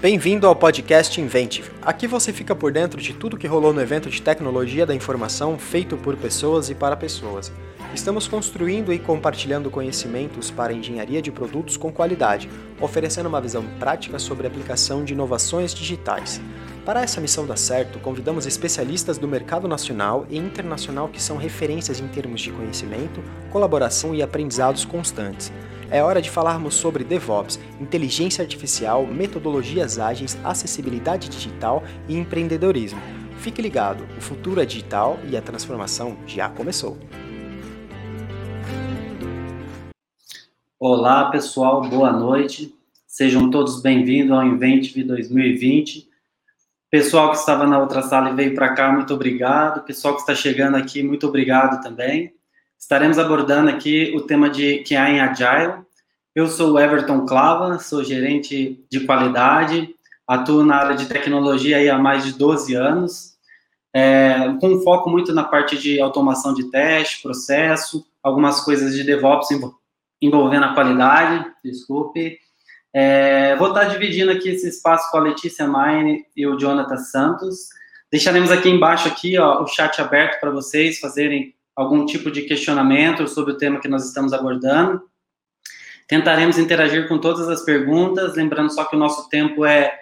[0.00, 1.72] Bem-vindo ao podcast Inventive.
[1.82, 5.58] Aqui você fica por dentro de tudo que rolou no evento de tecnologia da informação
[5.58, 7.50] feito por pessoas e para pessoas.
[7.92, 12.48] Estamos construindo e compartilhando conhecimentos para engenharia de produtos com qualidade,
[12.80, 16.40] oferecendo uma visão prática sobre a aplicação de inovações digitais.
[16.84, 21.98] Para essa missão dar certo, convidamos especialistas do mercado nacional e internacional que são referências
[21.98, 23.20] em termos de conhecimento,
[23.50, 25.50] colaboração e aprendizados constantes.
[25.90, 33.00] É hora de falarmos sobre DevOps, inteligência artificial, metodologias ágeis, acessibilidade digital e empreendedorismo.
[33.38, 36.98] Fique ligado, o futuro é digital e a transformação já começou.
[40.78, 42.74] Olá, pessoal, boa noite.
[43.06, 46.06] Sejam todos bem-vindos ao Inventive 2020.
[46.90, 49.82] Pessoal que estava na outra sala e veio para cá, muito obrigado.
[49.84, 52.34] Pessoal que está chegando aqui, muito obrigado também.
[52.78, 55.82] Estaremos abordando aqui o tema de QA em Agile.
[56.32, 59.92] Eu sou o Everton Clava, sou gerente de qualidade,
[60.26, 63.36] atuo na área de tecnologia há mais de 12 anos,
[63.92, 69.48] é, com foco muito na parte de automação de teste, processo, algumas coisas de DevOps
[70.22, 72.38] envolvendo a qualidade, desculpe.
[72.94, 77.70] É, vou estar dividindo aqui esse espaço com a Letícia Maine e o Jonathan Santos.
[78.10, 83.28] Deixaremos aqui embaixo aqui ó, o chat aberto para vocês fazerem algum tipo de questionamento
[83.28, 85.00] sobre o tema que nós estamos abordando.
[86.08, 89.96] Tentaremos interagir com todas as perguntas, lembrando só que o nosso tempo é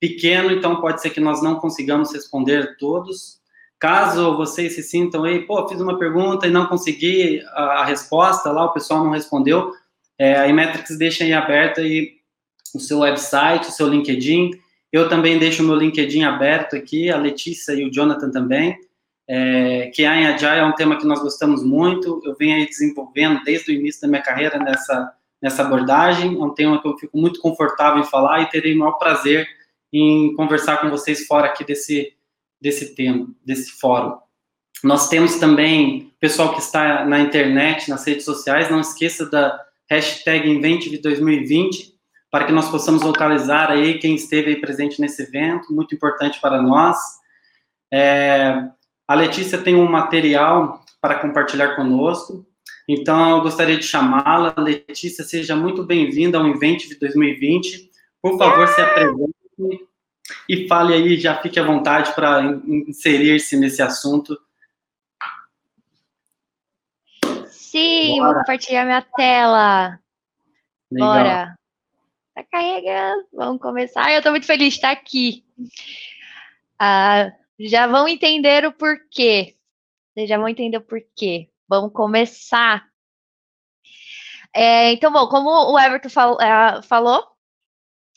[0.00, 3.42] pequeno, então pode ser que nós não consigamos responder todos.
[3.78, 8.64] Caso vocês se sintam aí, pô, fiz uma pergunta e não consegui a, resposta lá,
[8.64, 9.74] o pessoal não respondeu,
[10.18, 12.12] é, a Imetrics deixa aí aberto aí
[12.74, 14.52] o seu website, o seu LinkedIn.
[14.90, 18.78] Eu também deixo o meu LinkedIn aberto aqui, a Letícia e o Jonathan também.
[19.30, 23.42] É, que a Agile é um tema que nós gostamos muito, eu venho aí desenvolvendo
[23.44, 27.18] desde o início da minha carreira nessa, nessa abordagem, é um tema que eu fico
[27.18, 29.46] muito confortável em falar e terei o maior prazer
[29.92, 32.14] em conversar com vocês fora aqui desse,
[32.60, 34.18] desse tema, desse fórum.
[34.82, 40.48] Nós temos também pessoal que está na internet, nas redes sociais, não esqueça da hashtag
[40.48, 41.94] Inventive 2020,
[42.30, 46.60] para que nós possamos localizar aí quem esteve aí presente nesse evento, muito importante para
[46.60, 46.96] nós.
[47.92, 48.68] É,
[49.08, 52.46] a Letícia tem um material para compartilhar conosco,
[52.86, 54.54] então eu gostaria de chamá-la.
[54.58, 57.90] Letícia, seja muito bem-vinda ao Inventive 2020.
[58.20, 59.34] Por favor, se apresente
[60.46, 64.38] e fale aí, já fique à vontade para inserir-se nesse assunto.
[67.46, 68.26] Sim, Bora.
[68.26, 69.98] vou compartilhar minha tela.
[70.90, 71.14] Legal.
[71.14, 71.58] Bora.
[72.34, 74.12] Tá carregando, vamos começar.
[74.12, 75.44] Eu estou muito feliz de estar aqui.
[76.78, 79.56] Ah, já vão entender o porquê.
[80.14, 81.50] Vocês já vão entender o porquê.
[81.68, 82.86] Vamos começar.
[84.54, 87.24] É, então, bom, como o Everton fal, uh, falou,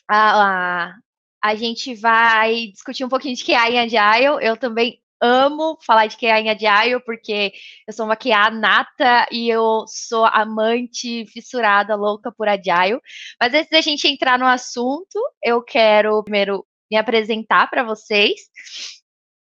[0.08, 0.96] a, a,
[1.44, 4.46] a, gente vai discutir um pouquinho de QA em Agile.
[4.46, 7.54] Eu também amo falar de QA em Agile, porque
[7.88, 13.00] eu sou uma QA nata e eu sou amante, fissurada, louca por Agile.
[13.40, 18.40] Mas antes da gente entrar no assunto, eu quero primeiro me apresentar para vocês.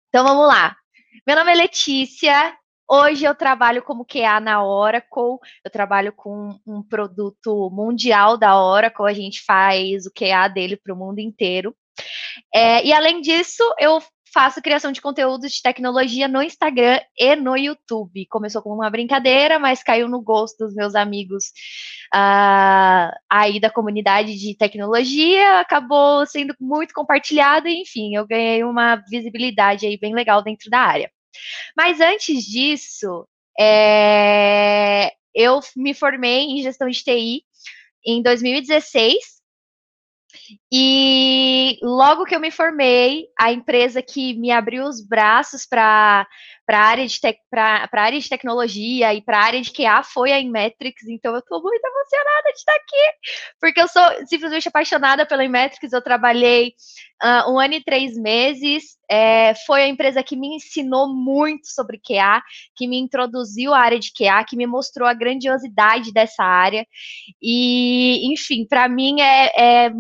[0.09, 0.77] Então vamos lá.
[1.27, 2.57] Meu nome é Letícia.
[2.89, 5.39] Hoje eu trabalho como QA na Oracle.
[5.65, 9.07] Eu trabalho com um produto mundial da Oracle.
[9.07, 11.77] A gente faz o QA dele para o mundo inteiro.
[12.55, 14.01] É, e além disso, eu
[14.37, 18.27] faço criação de conteúdos de tecnologia no Instagram e no YouTube.
[18.27, 21.47] Começou como uma brincadeira, mas caiu no gosto dos meus amigos
[22.15, 29.87] uh, aí da comunidade de tecnologia, acabou sendo muito compartilhado, enfim, eu ganhei uma visibilidade
[29.87, 31.11] aí bem legal dentro da área.
[31.75, 33.27] Mas antes disso,
[33.59, 37.43] é, eu me formei em gestão de TI
[38.05, 39.36] em 2016
[40.73, 46.27] e logo que eu me formei, a empresa que me abriu os braços para
[46.69, 47.21] a área, de
[47.95, 51.63] área de tecnologia e para a área de QA foi a Inmetrics, então eu estou
[51.63, 56.75] muito emocionada de estar aqui, porque eu sou simplesmente apaixonada pela Inmetrics, eu trabalhei
[57.23, 61.99] uh, um ano e três meses, é, foi a empresa que me ensinou muito sobre
[61.99, 62.43] QA,
[62.77, 66.87] que me introduziu à área de QA, que me mostrou a grandiosidade dessa área,
[67.41, 69.93] e, enfim, para mim é, é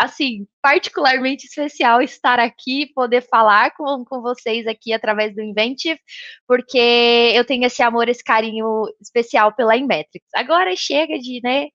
[0.00, 6.00] assim, particularmente especial estar aqui, poder falar com, com vocês aqui através do Inventive,
[6.46, 10.28] porque eu tenho esse amor, esse carinho especial pela Inmetrics.
[10.34, 11.68] Agora chega de, né,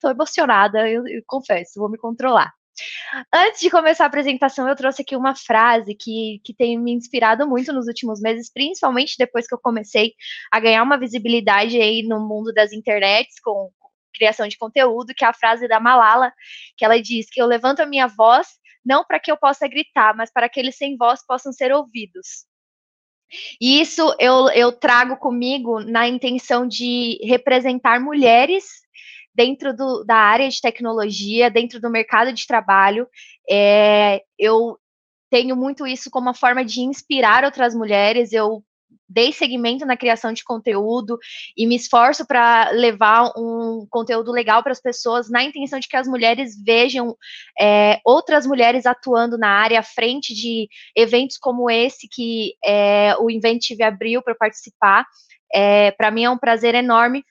[0.00, 2.52] tô emocionada, eu, eu confesso, vou me controlar.
[3.34, 7.46] Antes de começar a apresentação, eu trouxe aqui uma frase que, que tem me inspirado
[7.48, 10.14] muito nos últimos meses, principalmente depois que eu comecei
[10.50, 13.70] a ganhar uma visibilidade aí no mundo das internets, com,
[14.22, 16.32] criação de conteúdo, que é a frase da Malala,
[16.76, 18.46] que ela diz que eu levanto a minha voz
[18.84, 22.46] não para que eu possa gritar, mas para que eles sem voz possam ser ouvidos.
[23.60, 28.64] E isso eu, eu trago comigo na intenção de representar mulheres
[29.34, 33.08] dentro do, da área de tecnologia, dentro do mercado de trabalho.
[33.50, 34.78] É, eu
[35.30, 38.32] tenho muito isso como uma forma de inspirar outras mulheres.
[38.32, 38.62] Eu
[39.12, 41.18] dei segmento na criação de conteúdo
[41.56, 45.96] e me esforço para levar um conteúdo legal para as pessoas, na intenção de que
[45.96, 47.16] as mulheres vejam
[47.60, 53.30] é, outras mulheres atuando na área, à frente de eventos como esse que é, o
[53.30, 55.06] Inventive abriu para participar.
[55.54, 57.24] É, para mim é um prazer enorme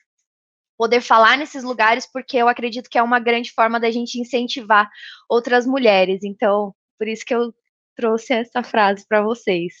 [0.78, 4.88] poder falar nesses lugares, porque eu acredito que é uma grande forma da gente incentivar
[5.28, 6.24] outras mulheres.
[6.24, 7.52] Então, por isso que eu
[7.96, 9.72] trouxe essa frase para vocês.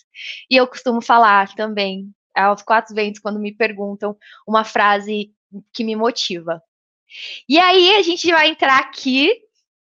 [0.50, 4.16] E eu costumo falar também aos quatro ventos quando me perguntam
[4.46, 5.32] uma frase
[5.72, 6.62] que me motiva.
[7.48, 9.30] E aí a gente vai entrar aqui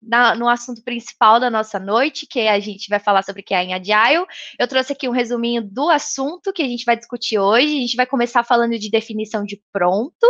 [0.00, 3.54] na, no assunto principal da nossa noite, que a gente vai falar sobre o que
[3.54, 4.26] é em Agile.
[4.58, 7.66] Eu trouxe aqui um resuminho do assunto que a gente vai discutir hoje.
[7.66, 10.26] A gente vai começar falando de definição de pronto.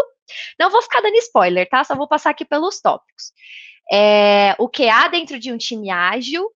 [0.59, 1.85] Não vou ficar dando spoiler, tá?
[1.85, 3.33] Só vou passar aqui pelos tópicos.
[3.91, 6.51] É, o que há dentro de um time ágil,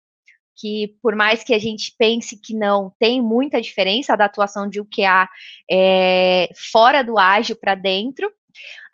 [0.56, 4.80] que por mais que a gente pense que não, tem muita diferença da atuação de
[4.84, 5.28] QA
[5.70, 8.30] é, fora do ágil para dentro.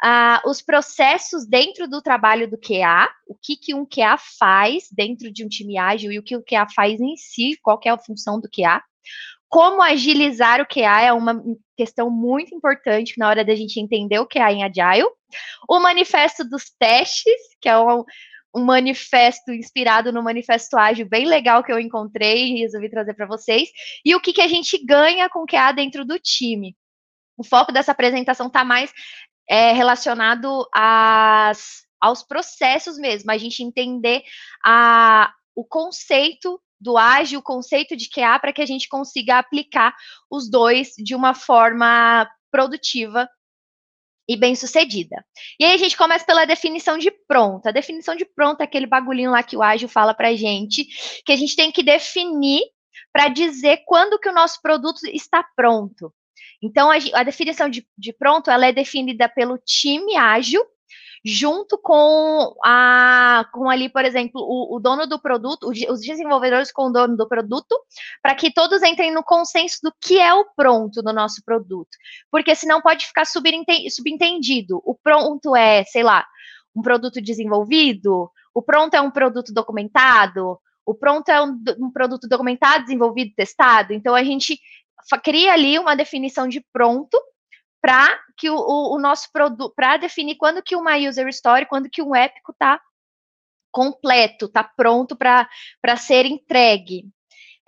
[0.03, 5.33] Ah, os processos dentro do trabalho do QA, o que, que um QA faz dentro
[5.33, 7.99] de um time ágil e o que o QA faz em si, qual é a
[7.99, 8.83] função do QA.
[9.49, 11.43] Como agilizar o QA é uma
[11.77, 15.09] questão muito importante na hora da gente entender o QA em Agile.
[15.69, 18.05] O manifesto dos testes, que é um,
[18.57, 23.27] um manifesto inspirado no manifesto ágil bem legal que eu encontrei e resolvi trazer para
[23.27, 23.69] vocês.
[24.03, 26.75] E o que, que a gente ganha com o dentro do time.
[27.37, 28.91] O foco dessa apresentação está mais
[29.47, 34.23] é, relacionado às, aos processos mesmo, a gente entender
[34.65, 39.95] a, o conceito do ágil, o conceito de QA, para que a gente consiga aplicar
[40.31, 43.29] os dois de uma forma produtiva
[44.29, 45.25] e bem-sucedida.
[45.59, 47.67] E aí a gente começa pela definição de pronto.
[47.67, 50.87] A definição de pronto é aquele bagulhinho lá que o ágil fala pra gente,
[51.25, 52.63] que a gente tem que definir
[53.13, 56.13] para dizer quando que o nosso produto está pronto.
[56.63, 60.65] Então, a, a definição de, de pronto, ela é definida pelo time ágil,
[61.29, 66.87] junto com a com ali, por exemplo, o, o dono do produto, os desenvolvedores com
[66.87, 67.77] o dono do produto,
[68.23, 71.91] para que todos entrem no consenso do que é o pronto do nosso produto.
[72.31, 74.81] Porque senão pode ficar subentendido.
[74.85, 76.25] O pronto é, sei lá,
[76.77, 80.57] um produto desenvolvido, o pronto é um produto documentado,
[80.87, 83.93] o pronto é um, um produto documentado, desenvolvido, testado.
[83.93, 84.61] Então a gente
[85.25, 87.21] cria ali uma definição de pronto
[87.87, 92.03] para que o, o, nosso produto, para definir quando que uma user story, quando que
[92.03, 92.81] um épico está
[93.71, 97.05] completo, está pronto para ser entregue.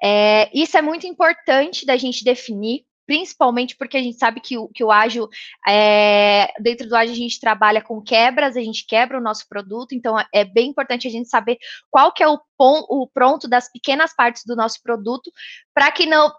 [0.02, 4.66] É, isso é muito importante da gente definir, principalmente porque a gente sabe que o,
[4.66, 5.28] que o ágil,
[5.68, 9.94] é, dentro do ágil a gente trabalha com quebras, a gente quebra o nosso produto,
[9.94, 13.70] então é bem importante a gente saber qual que é o, pon, o pronto das
[13.70, 15.30] pequenas partes do nosso produto,
[15.72, 16.34] para que não,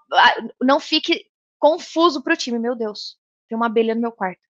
[0.62, 1.24] não fique
[1.58, 3.19] confuso para o time, meu Deus,
[3.50, 4.48] tem uma abelha no meu quarto.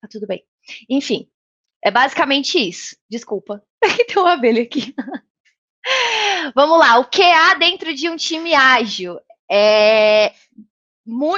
[0.00, 0.44] Tá tudo bem.
[0.88, 1.28] Enfim,
[1.82, 2.96] é basicamente isso.
[3.08, 3.64] Desculpa.
[4.06, 4.94] Tem uma abelha aqui.
[6.54, 6.98] Vamos lá.
[6.98, 9.18] O que há dentro de um time ágil?
[9.50, 10.32] É,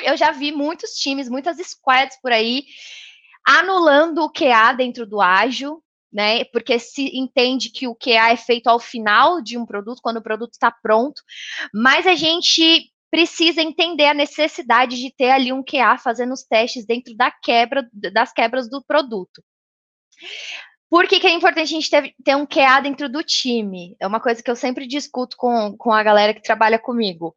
[0.05, 2.65] eu já vi muitos times, muitas squads por aí,
[3.47, 6.45] anulando o QA dentro do ágil, né?
[6.47, 10.23] Porque se entende que o QA é feito ao final de um produto, quando o
[10.23, 11.23] produto está pronto,
[11.73, 16.85] mas a gente precisa entender a necessidade de ter ali um QA fazendo os testes
[16.85, 19.41] dentro da quebra, das quebras do produto.
[20.91, 23.95] Por que, que, é importante a gente ter, ter, um QA dentro do time?
[24.01, 27.37] É uma coisa que eu sempre discuto com, com a galera que trabalha comigo.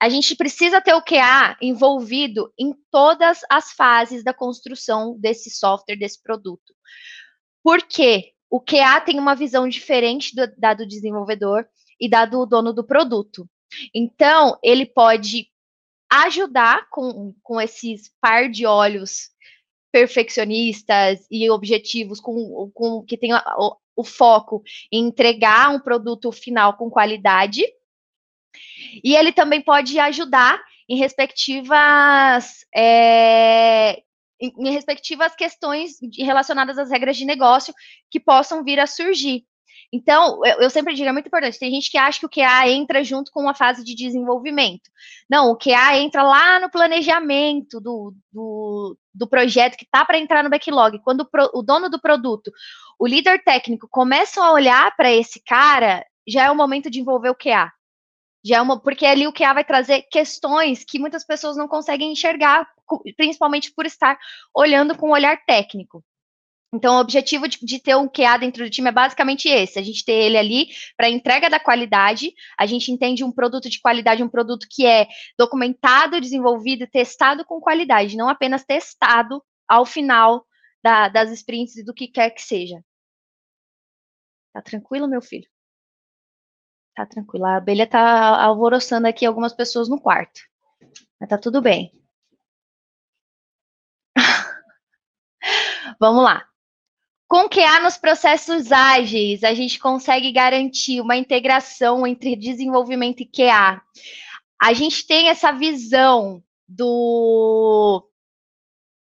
[0.00, 5.96] A gente precisa ter o QA envolvido em todas as fases da construção desse software,
[5.96, 6.72] desse produto.
[7.60, 8.34] Por quê?
[8.48, 11.66] O QA tem uma visão diferente do, da do desenvolvedor
[12.00, 13.48] e da do dono do produto.
[13.94, 15.48] Então, ele pode
[16.10, 19.30] ajudar com, com esses par de olhos
[19.92, 26.76] perfeccionistas e objetivos com, com que tem o, o foco em entregar um produto final
[26.76, 27.64] com qualidade.
[29.02, 34.02] E ele também pode ajudar em respectivas é,
[34.40, 37.74] em, respectivas questões relacionadas às regras de negócio
[38.10, 39.44] que possam vir a surgir.
[39.92, 41.58] Então, eu, eu, sempre digo, é muito importante.
[41.58, 44.90] Tem gente que acha que o QA entra junto com a fase de desenvolvimento.
[45.28, 50.42] Não, o QA entra lá no planejamento do, do, do projeto que está para entrar
[50.42, 50.98] no backlog.
[51.02, 52.50] Quando o, pro, o, dono do produto,
[52.98, 57.30] o líder técnico, começam a olhar para esse cara, já é o momento de envolver
[57.30, 57.72] o QA.
[58.44, 62.12] Já é uma, porque ali o QA vai trazer questões que muitas pessoas não conseguem
[62.12, 62.68] enxergar,
[63.16, 64.18] principalmente por estar
[64.54, 66.04] olhando com um olhar técnico.
[66.76, 69.82] Então, o objetivo de, de, ter um QA dentro do time é basicamente esse: a
[69.82, 74.22] gente ter ele ali para entrega da qualidade, a gente entende um produto de qualidade,
[74.22, 80.46] um produto que é documentado, desenvolvido testado com qualidade, não apenas testado ao final
[80.82, 82.84] da, das sprints do que quer que seja.
[84.52, 85.48] Tá tranquilo, meu filho?
[86.94, 87.46] Tá tranquilo.
[87.46, 90.40] A abelha tá alvoroçando aqui algumas pessoas no quarto.
[91.18, 91.90] Mas tá tudo bem.
[95.98, 96.46] Vamos lá.
[97.28, 103.82] Com QA nos processos ágeis, a gente consegue garantir uma integração entre desenvolvimento e QA.
[104.62, 108.08] A gente tem essa visão do,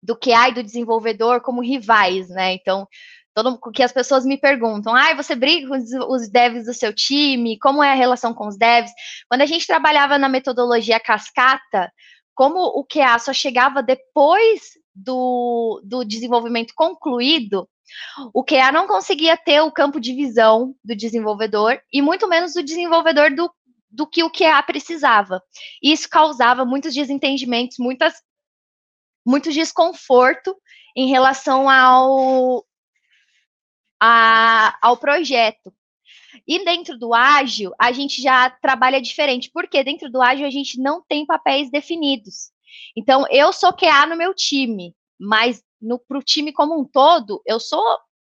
[0.03, 2.55] do QA e do desenvolvedor como rivais, né?
[2.55, 2.89] Então,
[3.35, 7.59] todo que as pessoas me perguntam, ah, você briga com os devs do seu time?
[7.59, 8.91] Como é a relação com os devs?
[9.29, 11.93] Quando a gente trabalhava na metodologia cascata,
[12.35, 14.63] como o QA só chegava depois
[14.95, 17.69] do, do desenvolvimento concluído,
[18.33, 22.63] o QA não conseguia ter o campo de visão do desenvolvedor e muito menos do
[22.63, 23.53] desenvolvedor do,
[23.91, 25.43] do que o QA precisava.
[25.83, 28.15] Isso causava muitos desentendimentos, muitas,
[29.27, 30.55] muito desconforto
[30.97, 32.65] em relação ao,
[34.01, 35.73] a, ao projeto.
[36.47, 40.81] E dentro do ágil, a gente já trabalha diferente, porque dentro do ágil a gente
[40.81, 42.51] não tem papéis definidos.
[42.97, 45.63] Então, eu sou QA no meu time, mas
[46.07, 47.83] para o time como um todo, eu sou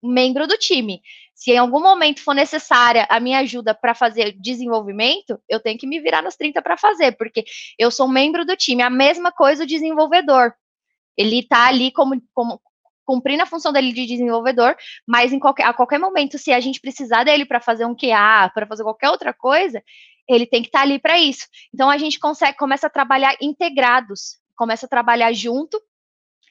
[0.04, 1.02] membro do time.
[1.34, 5.88] Se em algum momento for necessária a minha ajuda para fazer desenvolvimento, eu tenho que
[5.88, 7.46] me virar nos 30 para fazer, porque
[7.78, 8.82] eu sou membro do time.
[8.82, 10.54] A mesma coisa o desenvolvedor.
[11.18, 12.62] Ele está ali como, como
[13.06, 14.76] cumprindo a função dele de desenvolvedor,
[15.08, 18.52] mas em qualquer, a qualquer momento, se a gente precisar dele para fazer um QA,
[18.54, 19.82] para fazer qualquer outra coisa,
[20.28, 21.48] ele tem que estar tá ali para isso.
[21.74, 25.82] Então a gente consegue começa a trabalhar integrados, começa a trabalhar junto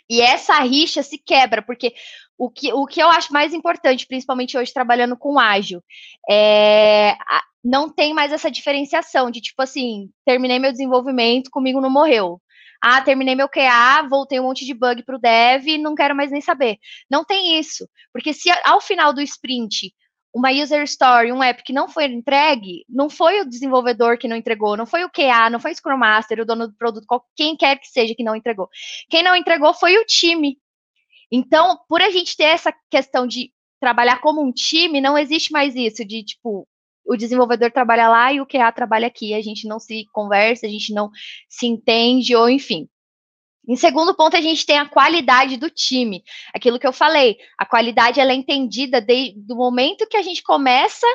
[0.09, 1.95] e essa rixa se quebra, porque
[2.37, 5.83] o que, o que eu acho mais importante, principalmente hoje trabalhando com ágil,
[6.31, 7.17] é,
[7.65, 12.41] não tem mais essa diferenciação de tipo assim, terminei meu desenvolvimento, comigo não morreu.
[12.81, 16.31] Ah, terminei meu QA, voltei um monte de bug para o dev, não quero mais
[16.31, 16.79] nem saber.
[17.11, 19.93] Não tem isso, porque se ao final do sprint
[20.38, 24.37] uma user story, um app que não foi entregue, não foi o desenvolvedor que não
[24.37, 27.57] entregou, não foi o QA, não foi o Scrum Master, o dono do produto, quem
[27.57, 28.68] quer que seja que não entregou.
[29.11, 30.57] Quem não entregou foi o time.
[31.30, 35.75] Então, por a gente ter essa questão de trabalhar como um time, não existe mais
[35.75, 36.66] isso de tipo
[37.04, 40.68] o desenvolvedor trabalha lá e o QA trabalha aqui, a gente não se conversa, a
[40.68, 41.11] gente não
[41.49, 42.87] se entende ou enfim.
[43.69, 46.25] Em segundo ponto, a gente tem a qualidade do time.
[46.55, 50.43] Aquilo que eu falei, a qualidade ela é entendida desde o momento que a gente
[50.43, 51.07] começa,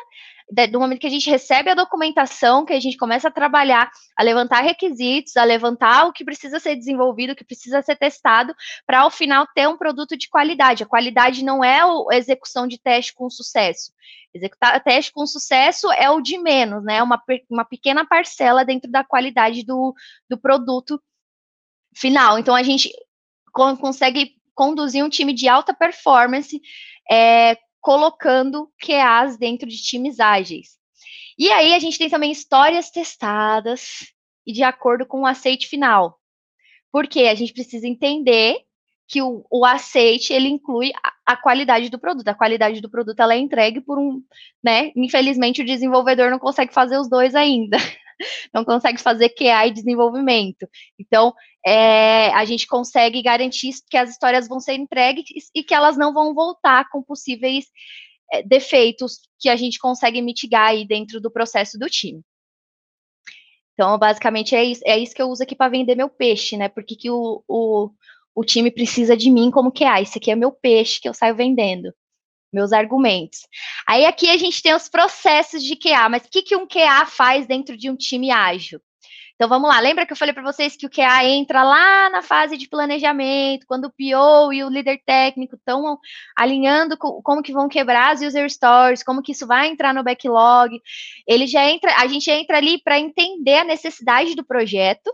[0.70, 4.22] do momento que a gente recebe a documentação, que a gente começa a trabalhar, a
[4.22, 8.54] levantar requisitos, a levantar o que precisa ser desenvolvido, o que precisa ser testado,
[8.86, 10.84] para ao final ter um produto de qualidade.
[10.84, 13.92] A qualidade não é a execução de teste com sucesso.
[14.32, 17.02] Executar teste com sucesso é o de menos, né?
[17.02, 17.20] Uma,
[17.50, 19.96] uma pequena parcela dentro da qualidade do,
[20.30, 21.02] do produto
[21.96, 22.40] final.
[22.40, 22.92] Então, a gente
[23.52, 26.62] consegue conduzir um time de alta performance,
[27.10, 30.78] é, colocando QAs dentro de times ágeis.
[31.38, 34.08] E aí, a gente tem também histórias testadas
[34.46, 36.20] e de acordo com o aceite final.
[36.92, 38.64] Porque a gente precisa entender
[39.08, 42.28] que o, o aceite, ele inclui a, a, qualidade do produto.
[42.28, 44.22] A qualidade do produto, ela é entregue por um,
[44.64, 44.92] né?
[44.96, 47.78] Infelizmente, o desenvolvedor não consegue fazer os dois ainda.
[48.53, 50.68] não consegue fazer QA e desenvolvimento.
[51.00, 51.34] Então,
[51.65, 56.13] é, a gente consegue garantir que as histórias vão ser entregues e que elas não
[56.13, 57.65] vão voltar com possíveis
[58.32, 62.22] é, defeitos que a gente consegue mitigar aí dentro do processo do time.
[63.74, 66.70] Então, basicamente, é isso, é isso que eu uso aqui para vender meu peixe, né?
[66.70, 67.89] Porque que o, o,
[68.36, 70.01] o time precisa de mim como QA.
[70.01, 71.92] Esse aqui é meu peixe que eu saio vendendo
[72.54, 73.40] meus argumentos.
[73.88, 77.06] Aí aqui a gente tem os processos de QA, mas o que, que um QA
[77.06, 78.80] faz dentro de um time ágil?
[79.36, 82.22] Então vamos lá, lembra que eu falei para vocês que o QA entra lá na
[82.22, 85.98] fase de planejamento, quando o PO e o líder técnico estão
[86.38, 90.04] alinhando com, como que vão quebrar as user stories, como que isso vai entrar no
[90.04, 90.80] backlog.
[91.28, 95.12] Ele já entra, a gente entra ali para entender a necessidade do projeto,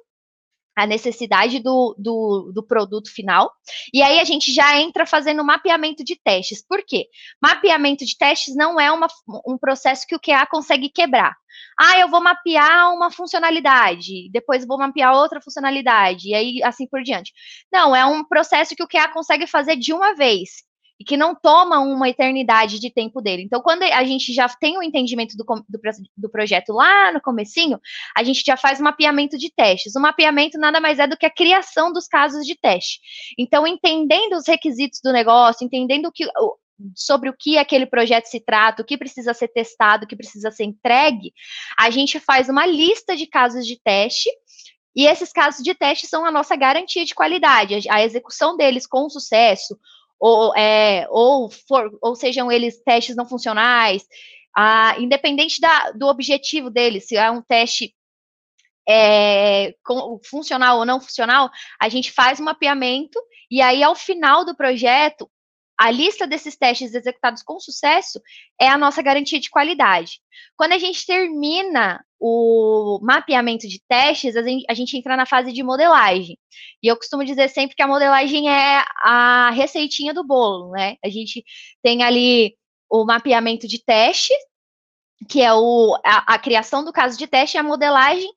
[0.79, 3.51] a necessidade do, do, do, produto final.
[3.93, 6.65] E aí a gente já entra fazendo mapeamento de testes.
[6.65, 7.07] Por quê?
[7.41, 9.07] Mapeamento de testes não é uma,
[9.45, 11.35] um processo que o QA consegue quebrar.
[11.79, 17.01] Ah, eu vou mapear uma funcionalidade, depois vou mapear outra funcionalidade, e aí assim por
[17.01, 17.31] diante.
[17.71, 20.68] Não, é um processo que o QA consegue fazer de uma vez.
[20.99, 23.43] E que não toma uma eternidade de tempo dele.
[23.43, 25.79] Então, quando a gente já tem o entendimento do, do,
[26.17, 27.79] do projeto lá no comecinho,
[28.15, 29.95] a gente já faz o mapeamento de testes.
[29.95, 32.99] O mapeamento nada mais é do que a criação dos casos de teste.
[33.37, 36.27] Então, entendendo os requisitos do negócio, entendendo que,
[36.95, 40.51] sobre o que aquele projeto se trata, o que precisa ser testado, o que precisa
[40.51, 41.31] ser entregue,
[41.77, 44.29] a gente faz uma lista de casos de teste
[44.95, 49.09] e esses casos de teste são a nossa garantia de qualidade, a execução deles com
[49.09, 49.77] sucesso,
[50.19, 54.05] ou, é, ou, for, ou sejam eles testes não funcionais,
[54.55, 57.95] ah, independente da, do objetivo deles, se é um teste
[58.87, 61.49] é, com, funcional ou não funcional,
[61.79, 63.19] a gente faz um mapeamento
[63.51, 65.29] e aí, ao final do projeto,
[65.79, 68.21] a lista desses testes executados com sucesso
[68.59, 70.19] é a nossa garantia de qualidade.
[70.57, 76.37] Quando a gente termina o mapeamento de testes, a gente, entra na fase de modelagem.
[76.83, 80.97] E eu costumo dizer sempre que a modelagem é a receitinha do bolo, né?
[81.01, 81.45] A gente
[81.81, 82.57] tem ali
[82.89, 84.33] o mapeamento de teste,
[85.29, 88.29] que é o, a, a criação do caso de teste, e a modelagem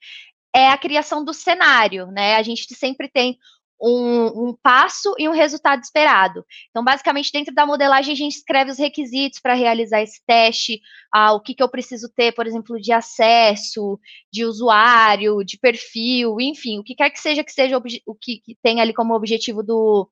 [0.54, 2.36] é a criação do cenário, né?
[2.36, 3.36] A gente sempre tem
[3.82, 6.44] um, um, passo e um resultado esperado.
[6.70, 10.80] Então, basicamente, dentro da modelagem, a gente escreve os requisitos para realizar esse teste,
[11.12, 13.98] ah, o que, que eu preciso ter, por exemplo, de acesso,
[14.32, 18.56] de usuário, de perfil, enfim, o que quer que seja que seja o que, que
[18.62, 20.08] tem ali como objetivo do,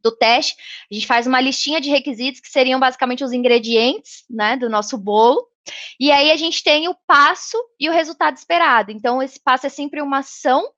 [0.00, 0.54] do teste.
[0.90, 4.96] A gente faz uma listinha de requisitos que seriam basicamente os ingredientes né, do nosso
[4.96, 5.48] bolo.
[5.98, 8.90] E aí a gente tem o passo e o resultado esperado.
[8.90, 10.68] Então, esse passo é sempre uma ação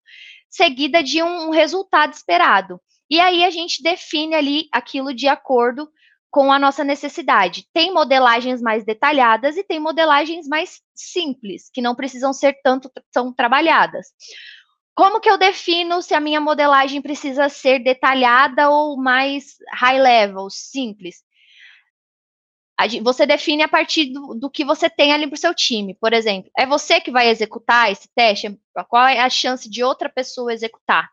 [0.55, 2.81] seguida de um resultado esperado.
[3.11, 5.91] E aí a gente define ali aquilo de acordo
[6.31, 7.67] com a nossa necessidade.
[7.73, 13.33] Tem modelagens mais detalhadas e tem modelagens mais simples, que não precisam ser tanto tão
[13.33, 14.07] trabalhadas.
[14.95, 20.49] Como que eu defino se a minha modelagem precisa ser detalhada ou mais high level,
[20.51, 21.17] simples?
[23.03, 25.95] Você define a partir do, do que você tem ali para o seu time.
[25.95, 28.59] Por exemplo, é você que vai executar esse teste?
[28.89, 31.09] Qual é a chance de outra pessoa executar?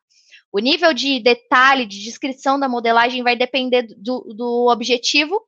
[0.51, 5.41] O nível de detalhe, de descrição da modelagem vai depender do, do objetivo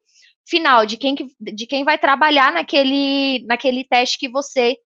[0.46, 4.78] final, de quem, de quem vai trabalhar naquele, naquele teste que você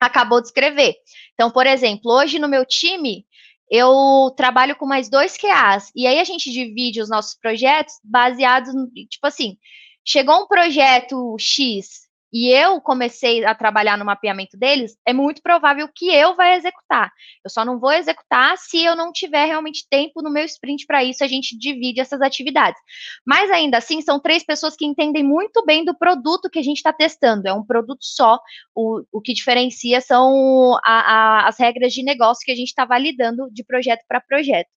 [0.00, 0.94] acabou de escrever.
[1.34, 3.26] Então, por exemplo, hoje no meu time,
[3.70, 8.72] eu trabalho com mais dois QAs, e aí a gente divide os nossos projetos baseados,
[9.08, 9.56] tipo assim,
[10.04, 15.86] chegou um projeto X e eu comecei a trabalhar no mapeamento deles, é muito provável
[15.94, 17.12] que eu vá executar.
[17.44, 21.04] Eu só não vou executar se eu não tiver realmente tempo no meu sprint para
[21.04, 22.80] isso, a gente divide essas atividades.
[23.26, 26.78] Mas ainda assim, são três pessoas que entendem muito bem do produto que a gente
[26.78, 27.46] está testando.
[27.46, 28.40] É um produto só,
[28.74, 31.00] o, o que diferencia são a,
[31.42, 34.70] a, as regras de negócio que a gente está validando de projeto para projeto.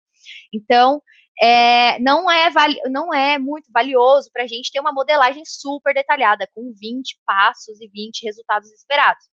[0.53, 1.01] Então,
[1.41, 2.51] é, não, é
[2.91, 7.81] não é muito valioso para a gente ter uma modelagem super detalhada, com 20 passos
[7.81, 9.25] e 20 resultados esperados.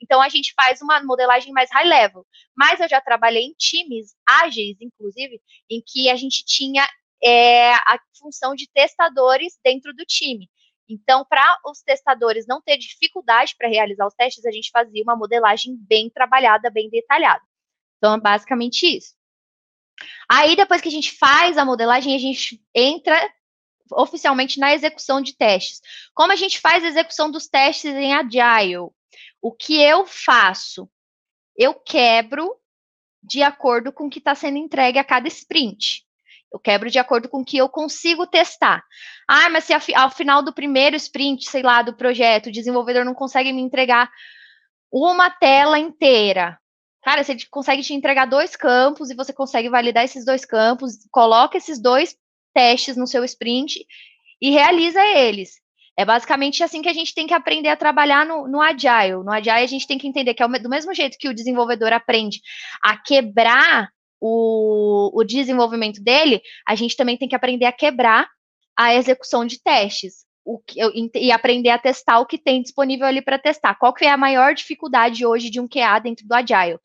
[0.00, 2.26] Então, a gente faz uma modelagem mais high level.
[2.54, 5.40] Mas eu já trabalhei em times ágeis, inclusive,
[5.70, 6.86] em que a gente tinha
[7.22, 10.50] é, a função de testadores dentro do time.
[10.88, 15.16] Então, para os testadores não ter dificuldade para realizar os testes, a gente fazia uma
[15.16, 17.42] modelagem bem trabalhada, bem detalhada.
[17.98, 19.15] Então, é basicamente isso.
[20.28, 23.32] Aí, depois que a gente faz a modelagem, a gente entra
[23.92, 25.80] oficialmente na execução de testes.
[26.14, 28.90] Como a gente faz a execução dos testes em Agile?
[29.40, 30.88] O que eu faço?
[31.56, 32.52] Eu quebro
[33.22, 36.04] de acordo com o que está sendo entregue a cada sprint.
[36.52, 38.84] Eu quebro de acordo com o que eu consigo testar.
[39.28, 43.14] Ah, mas se ao final do primeiro sprint, sei lá, do projeto, o desenvolvedor não
[43.14, 44.10] consegue me entregar
[44.90, 46.58] uma tela inteira.
[47.06, 51.56] Cara, você consegue te entregar dois campos e você consegue validar esses dois campos, coloca
[51.56, 52.16] esses dois
[52.52, 53.86] testes no seu sprint
[54.42, 55.52] e realiza eles.
[55.96, 59.22] É basicamente assim que a gente tem que aprender a trabalhar no, no Agile.
[59.24, 61.92] No Agile, a gente tem que entender que é do mesmo jeito que o desenvolvedor
[61.92, 62.40] aprende
[62.82, 63.88] a quebrar
[64.20, 68.28] o, o desenvolvimento dele, a gente também tem que aprender a quebrar
[68.76, 70.80] a execução de testes o que,
[71.16, 73.74] e aprender a testar o que tem disponível ali para testar.
[73.74, 76.78] Qual que é a maior dificuldade hoje de um QA dentro do Agile?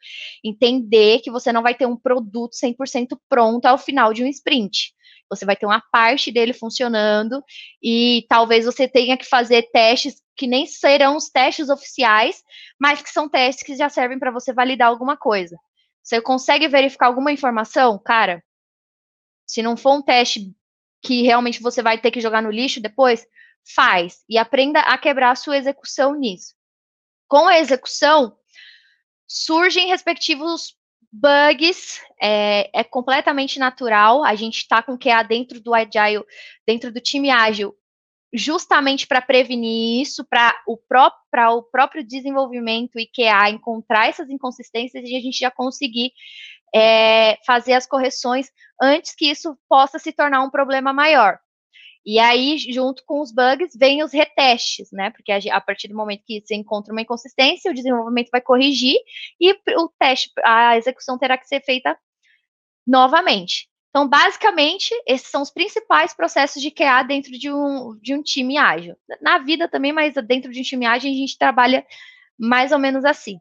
[0.43, 4.95] Entender que você não vai ter um produto 100% pronto ao final de um sprint.
[5.29, 7.41] Você vai ter uma parte dele funcionando
[7.81, 12.43] e talvez você tenha que fazer testes que nem serão os testes oficiais,
[12.79, 15.55] mas que são testes que já servem para você validar alguma coisa.
[16.01, 17.99] Você consegue verificar alguma informação?
[18.03, 18.43] Cara,
[19.45, 20.51] se não for um teste
[21.03, 23.25] que realmente você vai ter que jogar no lixo depois,
[23.75, 26.53] faz e aprenda a quebrar a sua execução nisso.
[27.27, 28.35] Com a execução,
[29.27, 30.75] surgem respectivos
[31.11, 34.23] bugs é, é, completamente natural.
[34.23, 36.25] A gente está com QA dentro do Agile,
[36.65, 37.75] dentro do time ágil,
[38.33, 45.15] justamente para prevenir isso, para o, o próprio desenvolvimento e QA encontrar essas inconsistências e
[45.15, 46.11] a gente já conseguir
[46.73, 48.47] é, fazer as correções
[48.81, 51.37] antes que isso possa se tornar um problema maior.
[52.05, 55.11] E aí, junto com os bugs, vem os retestes, né?
[55.11, 58.97] Porque a, partir do momento que você encontra uma inconsistência, o desenvolvimento vai corrigir
[59.39, 61.97] e o teste, a execução terá que ser feita
[62.87, 63.69] novamente.
[63.89, 68.57] Então, basicamente, esses são os principais processos de QA dentro de um, de um time
[68.57, 68.95] ágil.
[69.21, 71.85] Na vida também, mas dentro de um time ágil, a gente trabalha
[72.39, 73.37] mais ou menos assim.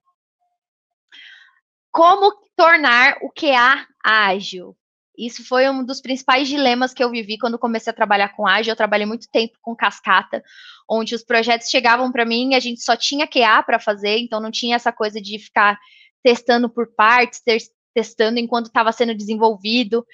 [1.91, 4.77] Como tornar o QA ágil?
[5.21, 8.73] Isso foi um dos principais dilemas que eu vivi quando comecei a trabalhar com ágil.
[8.73, 10.43] Eu trabalhei muito tempo com cascata,
[10.89, 14.41] onde os projetos chegavam para mim e a gente só tinha QA para fazer, então
[14.41, 15.79] não tinha essa coisa de ficar
[16.23, 17.43] testando por partes,
[17.95, 20.07] testando enquanto estava sendo desenvolvido.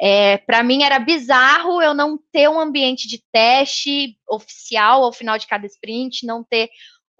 [0.00, 5.38] É, para mim era bizarro eu não ter um ambiente de teste oficial ao final
[5.38, 6.70] de cada sprint, não ter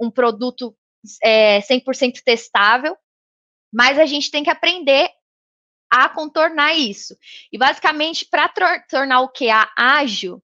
[0.00, 0.76] um produto
[1.22, 2.96] é, 100% testável,
[3.72, 5.10] mas a gente tem que aprender
[5.92, 7.14] a contornar isso.
[7.52, 8.48] E basicamente, para
[8.88, 10.42] tornar o QA ágil,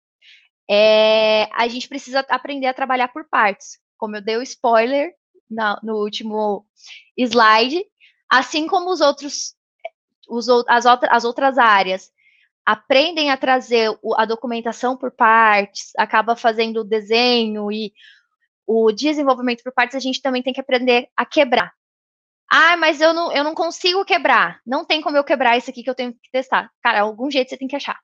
[0.71, 3.77] é, a gente precisa aprender a trabalhar por partes.
[3.97, 5.13] Como eu dei o spoiler
[5.51, 6.65] na, no último
[7.17, 7.85] slide,
[8.29, 9.53] assim como os outros,
[10.29, 12.09] os, as, as outras áreas
[12.65, 17.91] aprendem a trazer a documentação por partes, acaba fazendo o desenho e
[18.65, 21.73] o desenvolvimento por partes, a gente também tem que aprender a quebrar.
[22.55, 24.61] Ah, mas eu não, eu não consigo quebrar.
[24.63, 26.69] Não tem como eu quebrar isso aqui que eu tenho que testar.
[26.83, 27.99] Cara, algum jeito você tem que achar.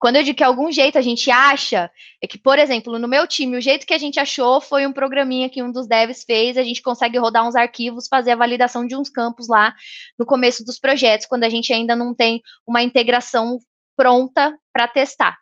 [0.00, 1.88] Quando eu digo que algum jeito a gente acha,
[2.20, 4.92] é que, por exemplo, no meu time, o jeito que a gente achou foi um
[4.92, 8.84] programinha que um dos devs fez, a gente consegue rodar uns arquivos, fazer a validação
[8.84, 9.72] de uns campos lá
[10.18, 13.60] no começo dos projetos, quando a gente ainda não tem uma integração
[13.96, 15.38] pronta para testar.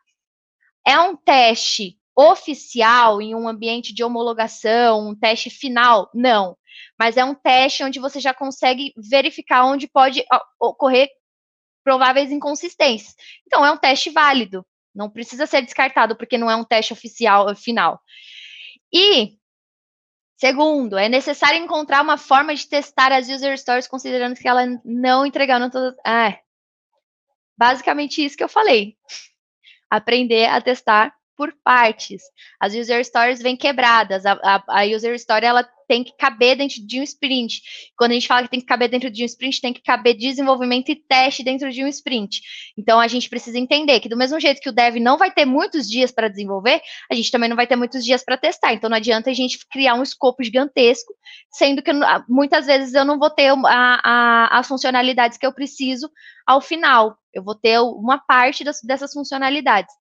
[0.86, 6.10] É um teste oficial em um ambiente de homologação, um teste final?
[6.14, 6.56] Não
[6.98, 10.24] mas é um teste onde você já consegue verificar onde pode
[10.58, 11.08] ocorrer
[11.82, 13.14] prováveis inconsistências.
[13.46, 17.50] Então, é um teste válido, não precisa ser descartado, porque não é um teste oficial
[17.50, 18.00] eh, final.
[18.92, 19.36] E,
[20.36, 25.26] segundo, é necessário encontrar uma forma de testar as user stories, considerando que ela não
[25.26, 25.94] entregaram todas.
[26.06, 26.38] Ah,
[27.56, 28.96] basicamente isso que eu falei.
[29.90, 32.22] Aprender a testar por partes.
[32.60, 34.24] As user stories vêm quebradas.
[34.24, 37.60] A, a, a, user story ela tem que caber dentro de um sprint.
[37.96, 40.16] Quando a gente fala que tem que caber dentro de um sprint, tem que caber
[40.16, 42.40] desenvolvimento e teste dentro de um sprint.
[42.76, 45.44] Então a gente precisa entender que do mesmo jeito que o dev não vai ter
[45.44, 48.72] muitos dias para desenvolver, a gente também não vai ter muitos dias para testar.
[48.72, 51.12] Então não adianta a gente criar um escopo gigantesco,
[51.50, 51.92] sendo que
[52.28, 56.10] muitas vezes eu não vou ter a, as funcionalidades que eu preciso
[56.46, 57.16] ao final.
[57.32, 59.92] Eu vou ter uma parte das, dessas funcionalidades.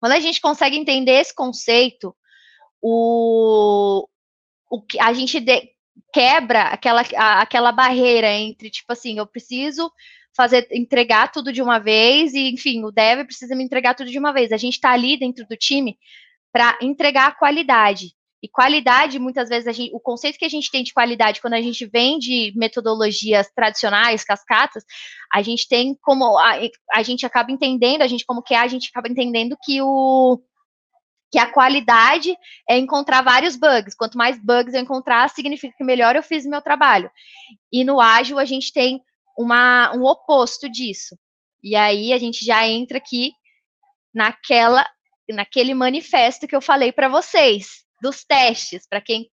[0.00, 2.14] Quando a gente consegue entender esse conceito,
[2.80, 4.08] o,
[4.70, 5.70] o que a gente de,
[6.12, 9.90] quebra aquela, a, aquela barreira entre, tipo assim, eu preciso
[10.36, 14.18] fazer, entregar tudo de uma vez, e, enfim, o dev precisa me entregar tudo de
[14.18, 14.52] uma vez.
[14.52, 15.98] A gente está ali dentro do time
[16.52, 18.14] para entregar a qualidade.
[18.42, 21.60] E qualidade, muitas vezes, gente, o conceito que a gente tem de qualidade, quando a
[21.60, 24.84] gente vem de metodologias tradicionais, cascatas,
[25.32, 26.52] a gente tem como, a,
[26.92, 30.40] a gente acaba entendendo, a gente como que é, a gente acaba entendendo que o,
[31.30, 32.34] que a qualidade
[32.68, 33.94] é encontrar vários bugs.
[33.94, 37.10] Quanto mais bugs eu encontrar, significa que melhor eu fiz meu trabalho.
[37.72, 39.00] E no ágil a gente tem
[39.36, 41.18] uma, um oposto disso.
[41.62, 43.32] E aí a gente já entra aqui
[44.14, 44.86] naquela
[45.30, 48.86] naquele manifesto que eu falei para vocês, dos testes.
[48.88, 49.30] Para quem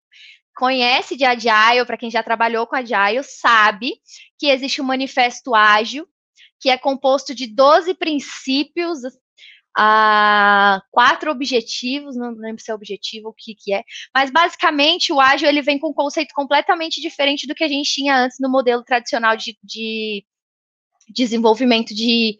[0.56, 3.94] conhece de Agile, para quem já trabalhou com Agile, sabe
[4.38, 6.06] que existe um manifesto ágil,
[6.60, 9.00] que é composto de 12 princípios,
[9.76, 13.82] a quatro objetivos, não lembro se é objetivo, o que, que é,
[14.14, 17.92] mas basicamente o ágil ele vem com um conceito completamente diferente do que a gente
[17.92, 20.24] tinha antes no modelo tradicional de, de
[21.08, 22.38] desenvolvimento de,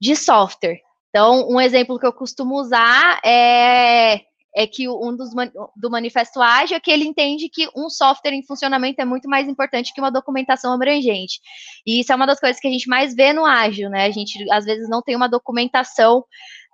[0.00, 0.80] de software.
[1.08, 4.22] Então, um exemplo que eu costumo usar é
[4.54, 5.30] é que um dos
[5.76, 9.48] do manifesto ágil é que ele entende que um software em funcionamento é muito mais
[9.48, 11.40] importante que uma documentação abrangente.
[11.86, 14.04] E isso é uma das coisas que a gente mais vê no ágil, né?
[14.04, 16.24] A gente às vezes não tem uma documentação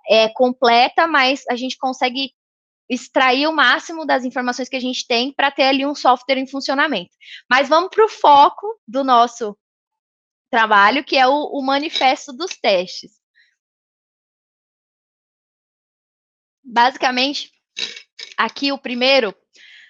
[0.09, 2.33] é, completa, mas a gente consegue
[2.89, 6.47] extrair o máximo das informações que a gente tem para ter ali um software em
[6.47, 7.11] funcionamento.
[7.49, 9.57] Mas vamos para o foco do nosso
[10.49, 13.11] trabalho, que é o, o manifesto dos testes.
[16.63, 17.51] Basicamente,
[18.39, 19.35] Aqui, o primeiro,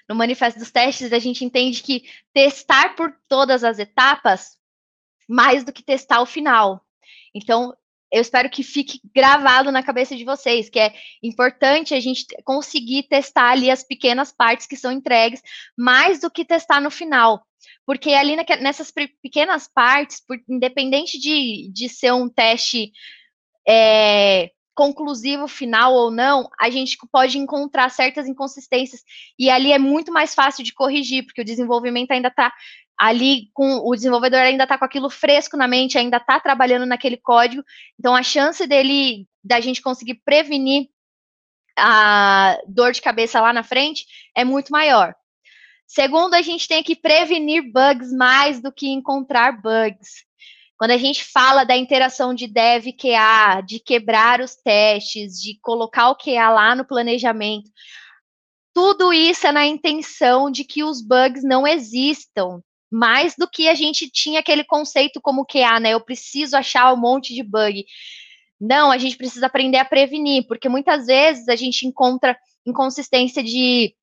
[0.09, 4.57] no manifesto dos testes, a gente entende que testar por todas as etapas
[5.27, 6.83] mais do que testar o final.
[7.31, 7.71] Então,
[8.11, 13.03] eu espero que fique gravado na cabeça de vocês, que é importante a gente conseguir
[13.03, 15.43] testar ali as pequenas partes que são entregues,
[15.77, 17.45] mais do que testar no final.
[17.85, 22.91] Porque ali nessas pequenas partes, por, independente de, de ser um teste
[23.67, 24.49] é,
[24.79, 29.03] conclusivo final ou não, a gente pode encontrar certas inconsistências
[29.37, 32.53] e ali é muito mais fácil de corrigir, porque o desenvolvimento ainda está
[32.97, 37.17] ali com o desenvolvedor ainda está com aquilo fresco na mente, ainda está trabalhando naquele
[37.17, 37.61] código,
[37.99, 40.87] então a chance dele da gente conseguir prevenir
[41.77, 45.13] a dor de cabeça lá na frente é muito maior.
[45.85, 50.23] Segundo, a gente tem que prevenir bugs mais do que encontrar bugs.
[50.79, 55.59] Quando a gente fala da interação de dev e QA, de quebrar os testes, de
[55.61, 57.69] colocar o QA lá no planejamento,
[58.73, 62.63] tudo isso é na intenção de que os bugs não existam.
[62.89, 65.89] Mais do que a gente tinha aquele conceito como QA, né?
[65.89, 67.85] Eu preciso achar um monte de bug.
[68.57, 73.93] Não, a gente precisa aprender a prevenir, porque muitas vezes a gente encontra inconsistência de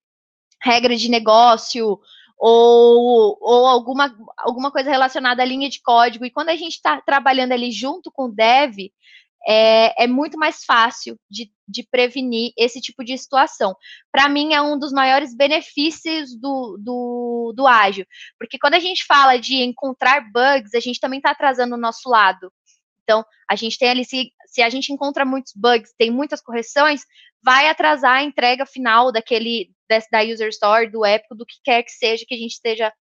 [0.62, 1.99] regra de negócio,
[2.38, 6.25] ou, ou alguma, alguma coisa relacionada à linha de código.
[6.25, 8.90] E quando a gente está trabalhando ali junto com o dev,
[9.49, 13.77] é, é muito mais fácil de, de, prevenir esse tipo de situação.
[14.11, 18.05] Para mim, é um dos maiores benefícios do, do, do ágil,
[18.38, 22.09] porque quando a gente fala de encontrar bugs, a gente também está atrasando o nosso
[22.09, 22.53] lado.
[23.07, 27.03] Então, a gente tem ali, se, se a gente encontra muitos bugs, tem muitas correções,
[27.40, 29.71] vai atrasar a entrega final daquele,
[30.11, 32.92] da user story, do app, do que quer que seja que a gente esteja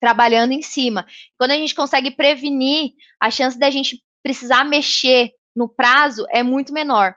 [0.00, 1.06] trabalhando em cima.
[1.38, 6.72] Quando a gente consegue prevenir, a chance da gente precisar mexer no prazo é muito
[6.72, 7.14] menor.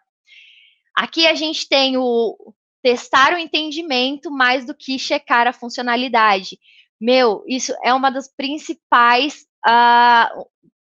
[0.94, 2.54] Aqui a gente tem o
[2.84, 6.60] testar o entendimento mais do que checar a funcionalidade.
[7.00, 10.46] Meu, isso é uma das principais uh,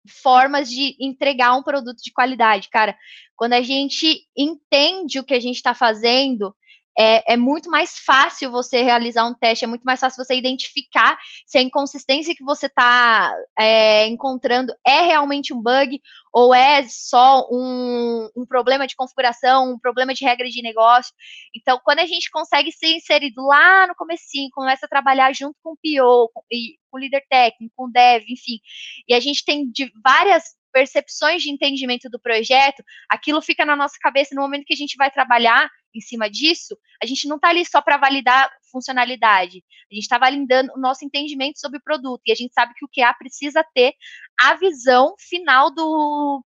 [0.09, 2.97] formas de entregar um produto de qualidade, cara.
[3.37, 6.55] Quando a gente entende o que a gente está fazendo,
[6.99, 11.19] é, é, muito mais fácil você realizar um teste, é muito mais fácil você identificar
[11.47, 16.01] se a inconsistência que você está é, encontrando é realmente um bug
[16.33, 21.15] ou é só um, um, problema de configuração, um problema de regra de negócio.
[21.57, 25.73] Então, quando a gente consegue ser inserido lá no comecinho, começa a trabalhar junto com
[25.73, 26.43] o PO, com,
[26.91, 28.61] com o líder técnico, com o dev, enfim,
[29.09, 33.97] e a gente tem de várias percepções de entendimento do projeto, aquilo fica na nossa
[34.01, 37.49] cabeça no momento que a gente vai trabalhar em cima disso, a gente não está
[37.49, 42.23] ali só para validar funcionalidade, a gente está validando o nosso entendimento sobre o produto,
[42.27, 43.93] e a gente sabe que o QA precisa ter
[44.39, 46.45] a visão final do,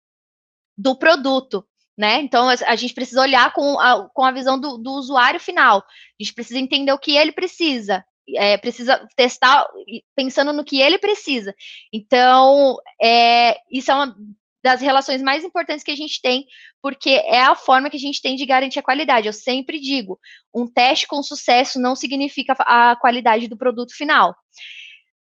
[0.78, 1.66] do produto,
[1.98, 2.20] né?
[2.20, 6.22] Então a gente precisa olhar com a, com a visão do, do usuário final, a
[6.22, 8.04] gente precisa entender o que ele precisa,
[8.36, 9.66] é, precisa testar
[10.14, 11.54] pensando no que ele precisa.
[11.92, 14.16] Então, é, isso é uma
[14.62, 16.46] das relações mais importantes que a gente tem,
[16.80, 19.26] porque é a forma que a gente tem de garantir a qualidade.
[19.26, 20.18] Eu sempre digo,
[20.54, 24.34] um teste com sucesso não significa a qualidade do produto final.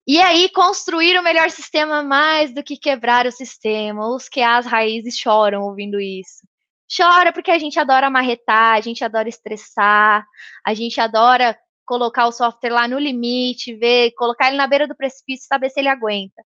[0.07, 4.07] E aí, construir o melhor sistema mais do que quebrar o sistema.
[4.07, 6.47] Os que as raízes choram ouvindo isso.
[6.95, 10.23] Chora porque a gente adora marretar, a gente adora estressar,
[10.63, 14.95] a gente adora colocar o software lá no limite, ver, colocar ele na beira do
[14.95, 16.43] precipício, saber se ele aguenta.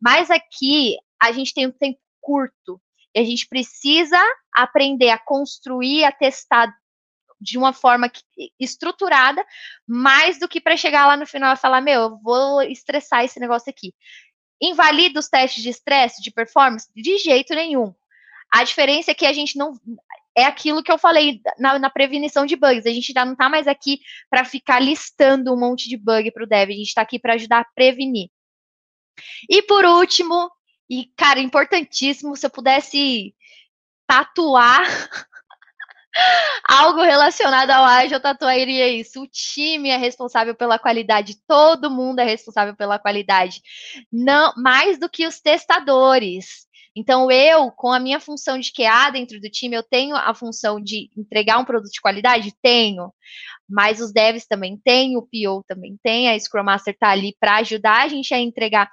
[0.00, 2.80] Mas aqui a gente tem um tempo curto
[3.14, 4.20] e a gente precisa
[4.54, 6.74] aprender a construir, a testar
[7.40, 8.10] de uma forma
[8.58, 9.44] estruturada,
[9.88, 13.40] mais do que para chegar lá no final e falar, meu, eu vou estressar esse
[13.40, 13.94] negócio aqui.
[14.60, 16.88] Invalida os testes de estresse, de performance?
[16.94, 17.94] De jeito nenhum.
[18.52, 19.72] A diferença é que a gente não
[20.36, 22.86] é aquilo que eu falei na, na prevenição de bugs.
[22.86, 26.44] A gente já não está mais aqui para ficar listando um monte de bug para
[26.44, 28.28] o dev, a gente está aqui para ajudar a prevenir.
[29.48, 30.50] E por último,
[30.88, 33.34] e cara, importantíssimo, se eu pudesse
[34.06, 34.82] tatuar
[36.68, 39.22] algo relacionado ao ágil, eu tatuaria isso.
[39.22, 43.60] O time é responsável pela qualidade, todo mundo é responsável pela qualidade.
[44.10, 46.66] Não, mais do que os testadores.
[46.94, 50.80] Então, eu, com a minha função de QA dentro do time, eu tenho a função
[50.80, 52.54] de entregar um produto de qualidade?
[52.60, 53.12] Tenho.
[53.68, 57.56] Mas os devs também têm, o PO também tem, a Scrum Master está ali para
[57.58, 58.90] ajudar a gente a entregar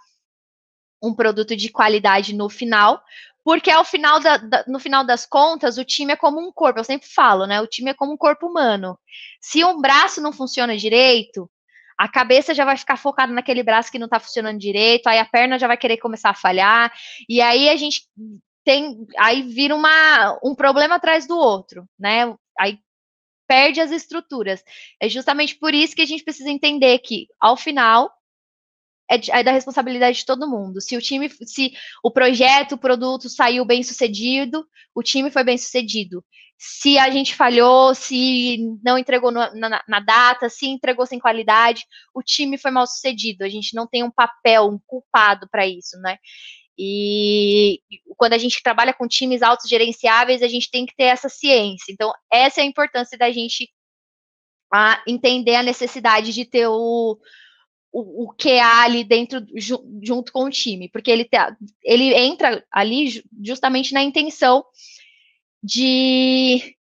[1.02, 3.02] um produto de qualidade no final,
[3.44, 6.80] porque ao final da, da, no final das contas, o time é como um corpo,
[6.80, 7.62] eu sempre falo, né?
[7.62, 9.00] O time é como um corpo humano.
[9.40, 11.50] Se um braço não funciona direito,
[11.98, 15.26] a cabeça já vai ficar focada naquele braço que não está funcionando direito, aí a
[15.26, 16.94] perna já vai querer começar a falhar,
[17.28, 18.08] e aí a gente
[18.64, 22.36] tem, aí vira uma, um problema atrás do outro, né?
[22.60, 22.80] Aí
[23.48, 24.62] perde as estruturas.
[25.02, 28.12] É justamente por isso que a gente precisa entender que, ao final,
[29.10, 30.82] é, é, da responsabilidade de todo mundo.
[30.82, 35.58] Se o time, se o projeto, o produto saiu bem sucedido, o time foi bem
[35.58, 36.24] sucedido.
[36.58, 41.86] Se a gente falhou, se não entregou no, na, na, data, se entregou sem qualidade,
[42.14, 43.44] o time foi mal sucedido.
[43.44, 46.18] A gente não tem um papel, um culpado para isso, né?
[46.80, 47.80] E
[48.18, 51.92] quando a gente trabalha com times autogerenciáveis, a gente tem que ter essa ciência.
[51.92, 53.70] Então, essa é a importância da gente
[54.72, 57.18] a entender a necessidade de ter o,
[57.92, 59.46] o, o QA ali dentro,
[60.02, 64.66] junto com o time, porque ele, tá, ele entra ali justamente na intenção
[65.64, 66.76] de,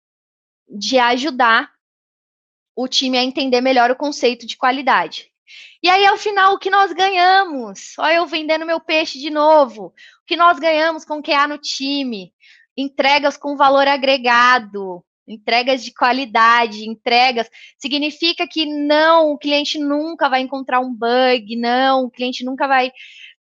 [0.68, 1.70] de ajudar
[2.76, 5.30] o time a entender melhor o conceito de qualidade.
[5.82, 7.92] E aí, ao final, o que nós ganhamos?
[7.98, 9.86] Olha eu vendendo meu peixe de novo.
[9.86, 9.92] O
[10.26, 12.32] que nós ganhamos com o QA no time?
[12.76, 20.40] Entregas com valor agregado, entregas de qualidade, entregas, significa que não, o cliente nunca vai
[20.40, 22.92] encontrar um bug, não, o cliente nunca vai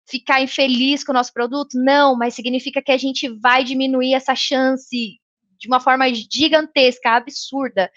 [0.10, 4.36] ficar infeliz com o nosso produto, não, mas significa que a gente vai diminuir essa
[4.36, 5.20] chance
[5.58, 7.90] de uma forma gigantesca, absurda.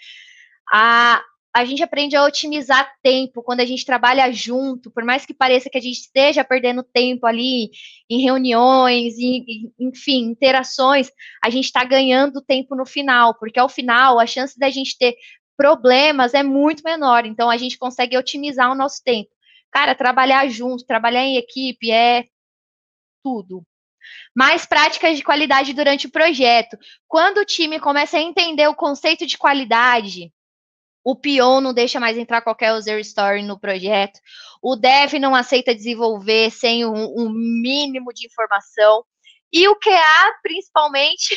[0.71, 1.21] A,
[1.55, 5.69] a gente aprende a otimizar tempo quando a gente trabalha junto, por mais que pareça
[5.69, 7.71] que a gente esteja perdendo tempo ali
[8.09, 11.09] em reuniões, em, enfim, interações,
[11.41, 15.15] a gente está ganhando tempo no final, porque ao final a chance da gente ter
[15.55, 19.29] problemas é muito menor, então a gente consegue otimizar o nosso tempo.
[19.71, 22.25] Cara, trabalhar junto, trabalhar em equipe é
[23.23, 23.63] tudo.
[24.35, 26.77] Mais práticas de qualidade durante o projeto.
[27.07, 30.33] Quando o time começa a entender o conceito de qualidade,
[31.05, 34.19] o Pion não deixa mais entrar qualquer user story no projeto.
[34.59, 39.05] O Dev não aceita desenvolver sem um, um mínimo de informação.
[39.53, 41.35] E o QA, principalmente,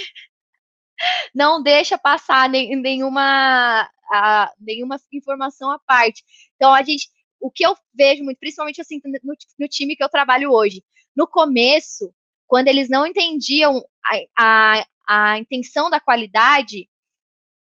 [1.34, 6.24] não deixa passar nenhuma, a, nenhuma informação à parte.
[6.56, 7.06] Então, a gente,
[7.38, 10.82] o que eu vejo muito, principalmente assim, no, no time que eu trabalho hoje,
[11.14, 12.10] no começo,
[12.46, 16.88] quando eles não entendiam a, a, a intenção da qualidade,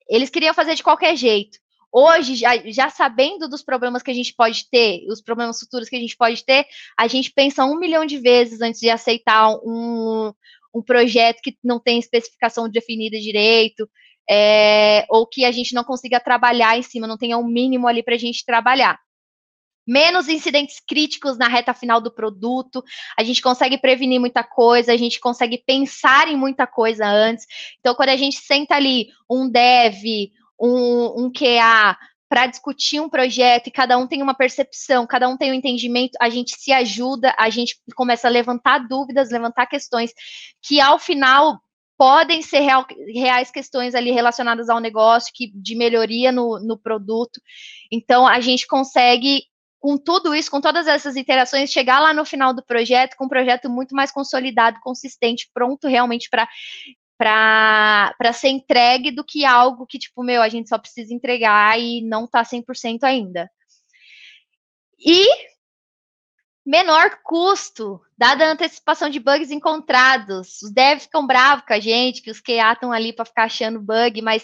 [0.10, 1.62] eles queriam fazer de qualquer jeito.
[1.94, 5.96] Hoje, já, já, sabendo dos problemas que a gente pode ter, os problemas futuros que
[5.96, 6.66] a gente pode ter,
[6.98, 10.32] a gente pensa um milhão de vezes antes de aceitar um,
[10.74, 13.90] um projeto que não tem especificação definida direito,
[14.30, 18.02] é, ou que a gente não consiga trabalhar em cima, não tenha um mínimo ali
[18.02, 18.98] para a gente trabalhar.
[19.86, 22.84] Menos incidentes críticos na reta final do produto,
[23.18, 27.46] a gente consegue prevenir muita coisa, a gente consegue pensar em muita coisa antes.
[27.80, 30.30] Então, quando a gente senta ali um dev,
[30.62, 31.98] um, um QA
[32.30, 36.18] para discutir um projeto e cada um tem uma percepção, cada um tem um entendimento,
[36.22, 40.14] a gente se ajuda, a gente começa a levantar dúvidas, levantar questões
[40.62, 41.60] que ao final
[41.98, 47.40] podem ser real, reais questões ali relacionadas ao negócio, que, de melhoria no, no produto.
[47.92, 49.44] Então, a gente consegue
[49.82, 53.30] com tudo isso, com todas essas interações, chegar lá no final do projeto com um
[53.30, 56.48] projeto muito mais consolidado, consistente, pronto realmente para
[57.22, 62.02] para ser entregue do que algo que, tipo, meu, a gente só precisa entregar e
[62.02, 63.48] não tá 100% ainda.
[65.00, 65.28] E
[66.66, 70.64] menor custo, dada a antecipação de bugs encontrados.
[70.64, 73.80] Os devs ficam bravos com a gente, que os QA estão ali para ficar achando
[73.80, 74.44] bug, mas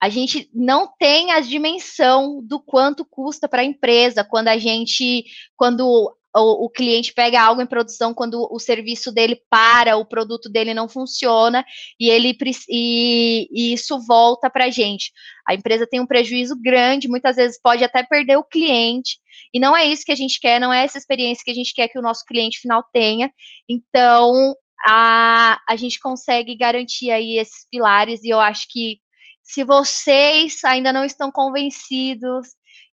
[0.00, 5.24] a gente não tem a dimensão do quanto custa para a empresa quando a gente,
[5.56, 10.48] quando o, o, cliente pega algo em produção quando o serviço dele para, o produto
[10.48, 11.64] dele não funciona
[11.98, 12.36] e ele
[12.68, 15.10] e, e isso volta para a gente.
[15.46, 19.18] A empresa tem um prejuízo grande, muitas vezes pode até perder o cliente,
[19.52, 21.74] e não é isso que a gente quer, não é essa experiência que a gente
[21.74, 23.32] quer que o nosso cliente final tenha.
[23.68, 24.54] Então,
[24.86, 29.00] a, a gente consegue garantir aí esses pilares, e eu acho que
[29.48, 32.48] se vocês ainda não estão convencidos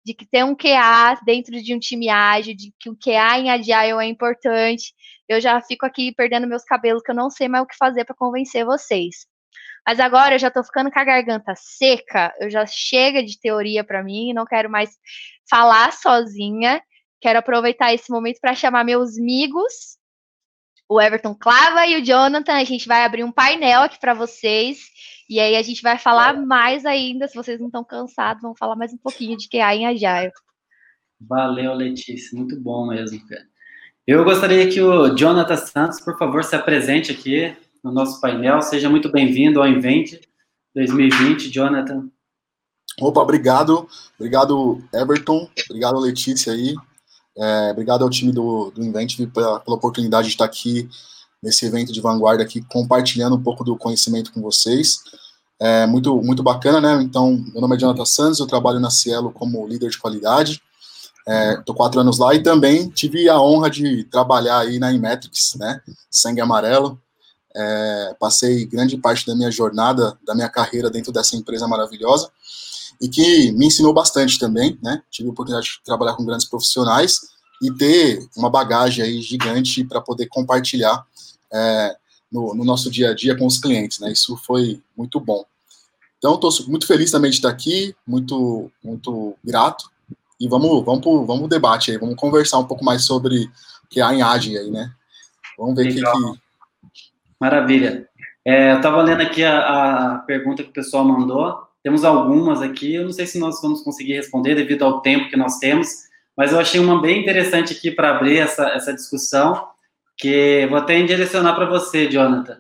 [0.05, 3.51] de que ter um QA dentro de um time ágil, de que o QA em
[3.51, 4.95] Agile é importante.
[5.29, 8.05] Eu já fico aqui perdendo meus cabelos, que eu não sei mais o que fazer
[8.05, 9.27] para convencer vocês.
[9.85, 13.83] Mas agora eu já estou ficando com a garganta seca, eu já chega de teoria
[13.83, 14.91] para mim, não quero mais
[15.51, 16.81] falar sozinha.
[17.21, 19.99] Quero aproveitar esse momento para chamar meus amigos,
[20.89, 22.55] o Everton Clava e o Jonathan.
[22.55, 24.79] A gente vai abrir um painel aqui para vocês
[25.29, 28.77] e aí a gente vai falar mais ainda, se vocês não estão cansados, vamos falar
[28.77, 30.33] mais um pouquinho de QA em Agile.
[31.21, 33.47] Valeu, Letícia, muito bom mesmo, cara.
[34.07, 38.61] Eu gostaria que o Jonathan Santos, por favor, se apresente aqui no nosso painel.
[38.61, 40.21] Seja muito bem-vindo ao Invent
[40.75, 42.11] 2020, Jonathan.
[43.01, 43.89] Opa, obrigado.
[44.19, 45.49] Obrigado, Everton.
[45.71, 46.75] Obrigado, Letícia aí.
[47.37, 50.89] É, obrigado ao time do, do Invent pela, pela oportunidade de estar aqui
[51.43, 55.01] nesse evento de vanguarda aqui, compartilhando um pouco do conhecimento com vocês.
[55.61, 57.03] É muito, muito bacana, né?
[57.03, 60.63] Então, meu nome é Jonathan Santos, eu trabalho na Cielo como líder de qualidade.
[61.59, 65.55] Estou é, quatro anos lá e também tive a honra de trabalhar aí na Inmetrics,
[65.57, 65.81] né?
[66.11, 67.01] Sangue amarelo.
[67.57, 72.31] É, passei grande parte da minha jornada, da minha carreira dentro dessa empresa maravilhosa
[73.01, 75.03] e que me ensinou bastante também, né?
[75.11, 77.21] Tive a oportunidade de trabalhar com grandes profissionais
[77.63, 81.05] e ter uma bagagem aí gigante para poder compartilhar
[81.53, 81.97] é,
[82.31, 84.13] no, no, nosso dia a dia com os clientes, né?
[84.13, 85.45] Isso foi muito bom.
[86.19, 89.91] Então, estou muito feliz também de estar aqui, muito, muito grato.
[90.41, 93.89] E vamos, vamos pro, vamos pro debate aí, vamos conversar um pouco mais sobre o
[93.89, 94.91] que há em AGE aí, né?
[95.57, 96.41] Vamos ver o que, que.
[97.41, 98.09] Maravilha.
[98.45, 101.64] É, eu estava lendo aqui a, a pergunta que o pessoal mandou.
[101.85, 105.37] Temos algumas aqui, eu não sei se nós vamos conseguir responder devido ao tempo que
[105.37, 105.89] nós temos,
[106.35, 109.69] mas eu achei uma bem interessante aqui para abrir essa, essa discussão,
[110.17, 112.59] que vou até direcionar para você, Jonathan.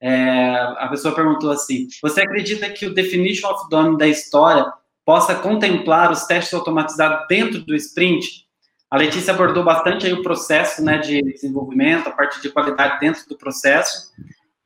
[0.00, 4.66] É, a pessoa perguntou assim: Você acredita que o Definition of Done da história
[5.04, 8.46] possa contemplar os testes automatizados dentro do sprint?
[8.90, 13.28] A Letícia abordou bastante aí o processo né, de desenvolvimento, a parte de qualidade dentro
[13.28, 14.12] do processo.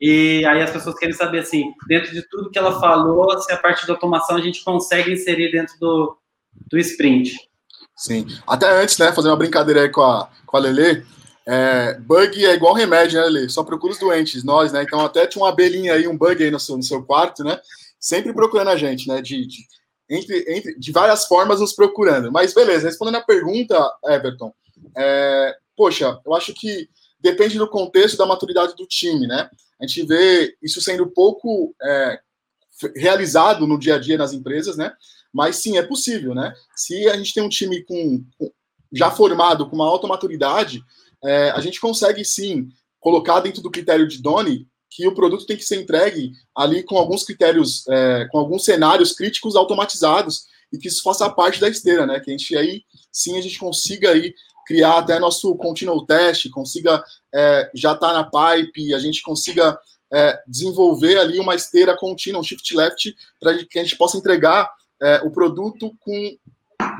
[0.01, 3.57] E aí as pessoas querem saber, assim, dentro de tudo que ela falou, se a
[3.57, 6.17] parte de automação a gente consegue inserir dentro do,
[6.71, 7.35] do sprint.
[7.95, 8.25] Sim.
[8.47, 11.05] Até antes, né, fazer uma brincadeira aí com a, com a Lele,
[11.47, 13.49] é, bug é igual remédio, né, Lele?
[13.49, 14.81] Só procura os doentes, nós, né?
[14.81, 17.59] Então até tinha uma abelhinha aí, um bug aí no seu, no seu quarto, né?
[17.99, 19.21] Sempre procurando a gente, né?
[19.21, 19.57] De, de,
[20.09, 22.31] entre, entre, de várias formas nos procurando.
[22.31, 24.51] Mas beleza, respondendo a pergunta, Everton,
[24.97, 26.89] é, poxa, eu acho que
[27.19, 29.47] depende do contexto da maturidade do time, né?
[29.81, 32.19] A gente vê isso sendo pouco é,
[32.95, 34.93] realizado no dia a dia nas empresas, né?
[35.33, 36.53] Mas sim, é possível, né?
[36.75, 38.51] Se a gente tem um time com, com
[38.91, 40.83] já formado, com uma alta maturidade,
[41.23, 42.69] é, a gente consegue sim
[42.99, 46.97] colocar dentro do critério de Doni que o produto tem que ser entregue ali com
[46.97, 52.05] alguns critérios, é, com alguns cenários críticos automatizados e que isso faça parte da esteira,
[52.05, 52.19] né?
[52.19, 54.33] Que a gente aí sim a gente consiga aí
[54.71, 57.03] criar até nosso continual test, consiga
[57.33, 59.77] é, já estar tá na pipe, a gente consiga
[60.13, 64.71] é, desenvolver ali uma esteira contínua, um shift left, para que a gente possa entregar
[65.01, 66.37] é, o produto com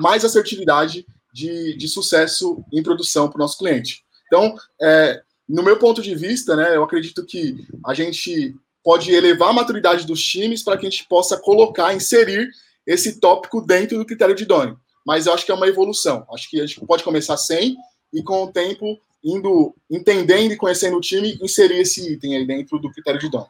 [0.02, 4.04] mais assertividade de, de sucesso em produção para o nosso cliente.
[4.28, 7.56] Então, é, no meu ponto de vista, né, eu acredito que
[7.86, 8.54] a gente
[8.84, 12.50] pode elevar a maturidade dos times para que a gente possa colocar, inserir
[12.86, 14.76] esse tópico dentro do critério de Doni.
[15.06, 16.26] Mas eu acho que é uma evolução.
[16.34, 17.76] Acho que a gente pode começar sem
[18.14, 22.80] e com o tempo indo entendendo e conhecendo o time, inserir esse item aí dentro
[22.80, 23.46] do critério de Doni.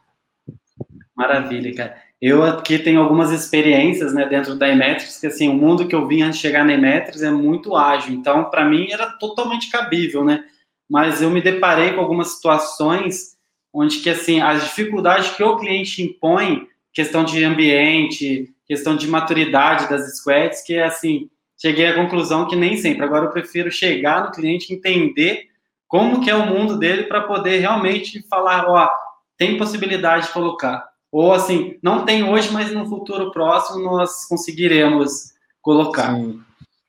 [1.16, 2.02] Maravilha, cara.
[2.20, 6.06] Eu aqui tenho algumas experiências, né, dentro da Emetrics, que assim, o mundo que eu
[6.06, 10.24] vim antes de chegar na Emetrics é muito ágil, então para mim era totalmente cabível,
[10.24, 10.44] né?
[10.88, 13.36] Mas eu me deparei com algumas situações
[13.72, 19.88] onde que assim, as dificuldades que o cliente impõe, questão de ambiente, questão de maturidade
[19.88, 21.28] das squads, que assim,
[21.62, 23.04] cheguei à conclusão que nem sempre.
[23.04, 25.44] Agora eu prefiro chegar no cliente entender
[25.88, 28.90] como que é o mundo dele para poder realmente falar, ó,
[29.38, 35.32] tem possibilidade de colocar ou assim, não tem hoje, mas no futuro próximo nós conseguiremos
[35.60, 36.14] colocar.
[36.14, 36.40] Sim.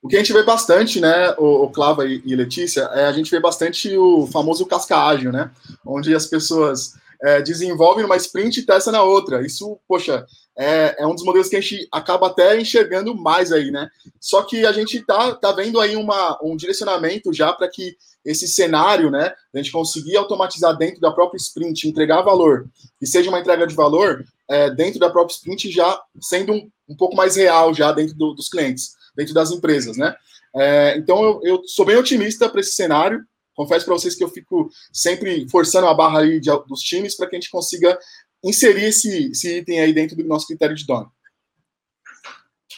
[0.01, 3.11] O que a gente vê bastante, né, o, o Clava e, e, Letícia, é a
[3.11, 5.51] gente vê bastante o famoso casca ágil, né?
[5.85, 6.93] Onde as pessoas
[7.23, 9.45] é, desenvolvem uma sprint e testam na outra.
[9.45, 10.25] Isso, poxa,
[10.57, 13.89] é, é, um dos modelos que a gente acaba até enxergando mais aí, né?
[14.19, 17.95] Só que a gente tá, tá vendo aí uma, um direcionamento já para que
[18.25, 22.69] esse cenário, né, a gente conseguir automatizar dentro da própria sprint, entregar valor,
[23.01, 26.95] e seja uma entrega de valor é, dentro da própria sprint já sendo um, um
[26.95, 30.15] pouco mais real já dentro do, dos clientes, dentro das empresas, né?
[30.55, 33.25] É, então eu, eu, sou bem otimista para esse cenário.
[33.55, 37.27] Confesso para vocês que eu fico sempre forçando a barra aí de, dos times para
[37.27, 37.97] que a gente consiga
[38.43, 41.11] inserir esse, esse item aí dentro do nosso critério de dono.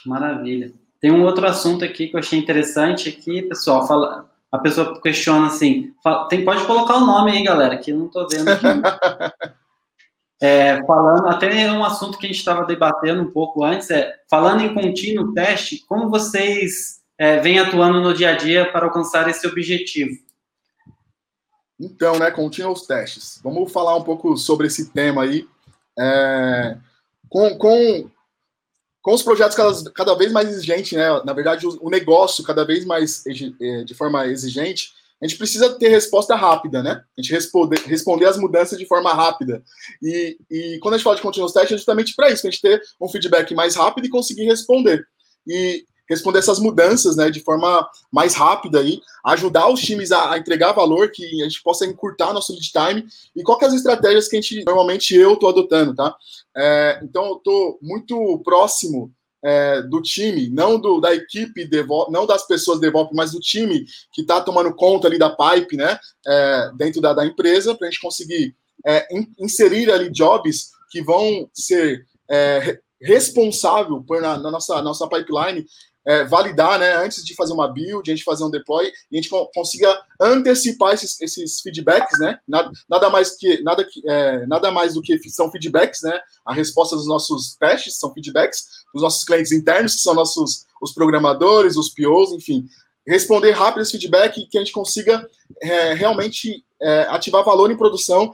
[0.05, 0.71] Maravilha.
[1.01, 3.87] Tem um outro assunto aqui que eu achei interessante aqui, pessoal.
[3.87, 7.97] Fala, a pessoa questiona assim, fala, tem, pode colocar o nome aí, galera, que eu
[7.97, 8.65] não estou vendo aqui.
[10.41, 14.61] é, falando, até um assunto que a gente estava debatendo um pouco antes, é falando
[14.61, 19.45] em contínuo teste, como vocês é, vêm atuando no dia a dia para alcançar esse
[19.45, 20.24] objetivo?
[21.79, 23.39] Então, né, continuous testes.
[23.43, 25.47] Vamos falar um pouco sobre esse tema aí.
[25.97, 26.77] É,
[27.29, 28.09] com, com,
[29.01, 31.07] com os projetos cada, cada vez mais exigentes, né?
[31.25, 35.73] Na verdade, o, o negócio cada vez mais é, de forma exigente, a gente precisa
[35.77, 37.03] ter resposta rápida, né?
[37.17, 39.63] A gente responder, responder as mudanças de forma rápida.
[40.01, 42.51] E, e quando a gente fala de continuous test, é justamente para isso, para a
[42.51, 45.05] gente ter um feedback mais rápido e conseguir responder.
[45.47, 50.37] E responder essas mudanças, né, de forma mais rápida aí, ajudar os times a, a,
[50.37, 54.37] entregar valor, que a gente possa encurtar nosso lead time e quais as estratégias que
[54.37, 56.15] a gente, normalmente eu estou adotando, tá?
[56.55, 59.11] É, então, eu estou muito próximo
[59.43, 63.85] é, do time, não do, da equipe DevOps, não das pessoas DevOps, mas do time
[64.11, 67.91] que está tomando conta ali da pipe, né, é, dentro da, da empresa, para a
[67.91, 74.51] gente conseguir é, in, inserir ali jobs que vão ser é, responsável por na, na,
[74.51, 75.65] nossa, nossa pipeline
[76.05, 79.21] é, validar, né, antes de fazer uma build, a gente fazer um deploy, e a
[79.21, 84.71] gente consiga antecipar esses, esses feedbacks, né, nada, nada mais que nada, que, é, nada
[84.71, 89.23] mais do que são feedbacks, né, a resposta dos nossos testes são feedbacks dos nossos
[89.23, 92.67] clientes internos, que são nossos os programadores, os POs, enfim,
[93.07, 95.27] responder rápido esse feedback e que a gente consiga
[95.61, 98.33] é, realmente é, ativar valor em produção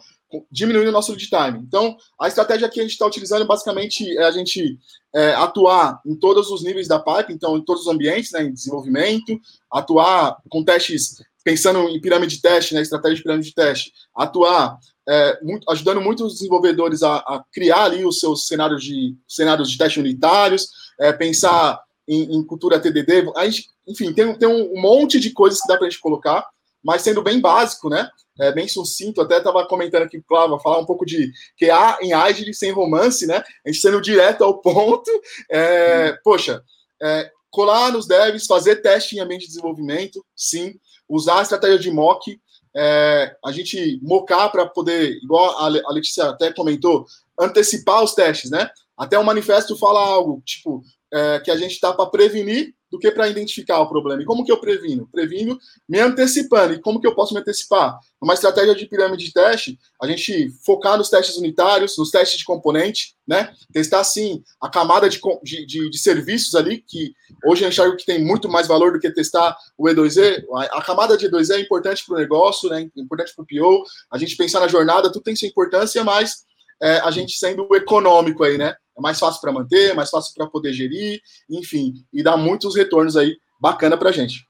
[0.52, 1.60] diminuindo o nosso lead time.
[1.60, 4.78] Então, a estratégia que a gente está utilizando basicamente é a gente
[5.14, 8.54] é, atuar em todos os níveis da pipe, então em todos os ambientes, né, em
[8.54, 9.40] desenvolvimento,
[9.72, 14.78] atuar com testes, pensando em pirâmide de teste, né, estratégia de pirâmide de teste, atuar
[15.08, 19.78] é, muito, ajudando muitos desenvolvedores a, a, criar ali os seus cenários de cenários de
[19.78, 20.70] teste unitários,
[21.00, 25.62] é, pensar em, em, cultura TDD, a gente, enfim, tem, tem um monte de coisas
[25.62, 26.48] que dá para a gente colocar,
[26.84, 28.10] mas sendo bem básico, né?
[28.42, 32.56] É, bem sucinto, até estava comentando aqui Clava, falar um pouco de QA em Agile
[32.56, 33.44] sem romance, né?
[33.64, 35.12] A gente sendo direto ao ponto.
[35.50, 36.64] É, poxa,
[37.00, 40.74] é, colar nos devs, fazer teste em ambiente de desenvolvimento, sim.
[41.08, 42.40] Usar a estratégia de mock,
[42.76, 47.06] é, a gente mocar para poder, igual a Letícia até comentou,
[47.40, 48.72] antecipar os testes, né?
[48.98, 50.82] Até o manifesto fala algo, tipo,
[51.14, 54.22] é, que a gente está para prevenir do que para identificar o problema.
[54.22, 55.08] E como que eu previno?
[55.12, 56.74] Previno me antecipando.
[56.74, 57.98] E como que eu posso me antecipar?
[58.22, 62.46] Uma estratégia de pirâmide de teste, a gente focar nos testes unitários, nos testes de
[62.46, 63.54] componente, né?
[63.72, 67.14] Testar, sim, a camada de, de, de serviços ali, que
[67.46, 70.44] hoje eu enxergo que tem muito mais valor do que testar o E2E.
[70.72, 72.90] A camada de E2E é importante para o negócio, né?
[72.96, 73.84] Importante para o PO.
[74.12, 76.44] A gente pensar na jornada, tudo tem sua importância, mas
[76.82, 78.76] é, a gente sendo econômico aí, né?
[78.98, 83.16] É mais fácil para manter, mais fácil para poder gerir, enfim, e dá muitos retornos
[83.16, 84.46] aí bacana para a gente.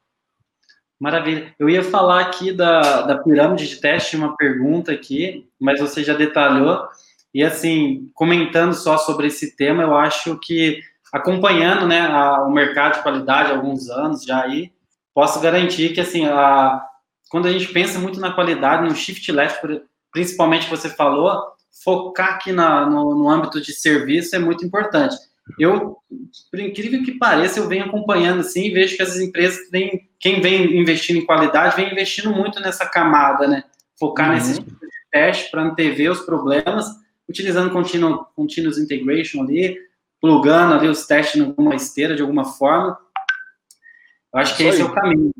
[0.99, 1.53] Maravilha.
[1.57, 6.13] Eu ia falar aqui da, da pirâmide de teste, uma pergunta aqui, mas você já
[6.13, 6.87] detalhou.
[7.33, 10.79] E assim, comentando só sobre esse tema, eu acho que
[11.11, 14.71] acompanhando né, a, o mercado de qualidade há alguns anos já aí,
[15.13, 16.81] posso garantir que assim, a,
[17.29, 19.59] quando a gente pensa muito na qualidade, no shift left,
[20.11, 21.41] principalmente que você falou,
[21.83, 25.15] focar aqui na, no, no âmbito de serviço é muito importante.
[25.59, 25.97] Eu,
[26.49, 30.39] por incrível que pareça, eu venho acompanhando assim e vejo que as empresas têm, quem
[30.41, 33.63] vem investindo em qualidade, vem investindo muito nessa camada, né?
[33.99, 34.35] Focar uhum.
[34.35, 36.85] nesse tipo de teste para antever os problemas,
[37.27, 39.77] utilizando continuous, continuous integration ali,
[40.21, 42.97] plugando ali os testes em alguma esteira de alguma forma.
[44.33, 45.33] Eu acho que esse é o caminho.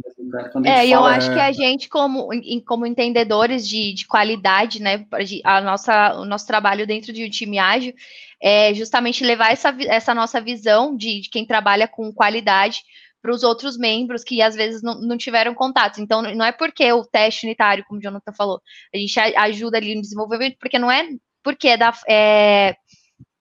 [0.66, 2.30] É, e eu acho que a gente, como,
[2.66, 5.06] como entendedores de, de qualidade, né,
[5.44, 7.94] a nossa, o nosso trabalho dentro de um time ágil
[8.42, 12.82] é justamente levar essa, essa nossa visão de, de quem trabalha com qualidade
[13.22, 16.00] para os outros membros que às vezes não, não tiveram contatos.
[16.00, 18.60] Então, não é porque o teste unitário, como o Jonathan falou,
[18.94, 21.08] a gente ajuda ali no desenvolvimento, porque não é
[21.44, 22.76] porque é, da, é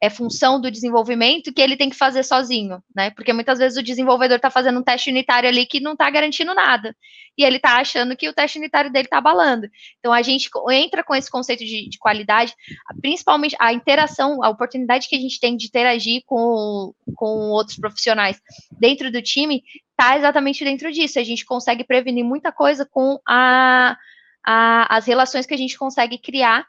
[0.01, 3.11] é função do desenvolvimento que ele tem que fazer sozinho, né?
[3.11, 6.55] Porque muitas vezes o desenvolvedor está fazendo um teste unitário ali que não está garantindo
[6.55, 6.97] nada.
[7.37, 9.69] E ele está achando que o teste unitário dele está abalando.
[9.99, 12.55] Então a gente entra com esse conceito de, de, qualidade,
[13.03, 18.41] principalmente a interação, a oportunidade que a gente tem de interagir com, com outros profissionais
[18.79, 21.19] dentro do time, está exatamente dentro disso.
[21.19, 23.99] A gente consegue prevenir muita coisa com a,
[24.43, 26.67] as relações que a gente consegue criar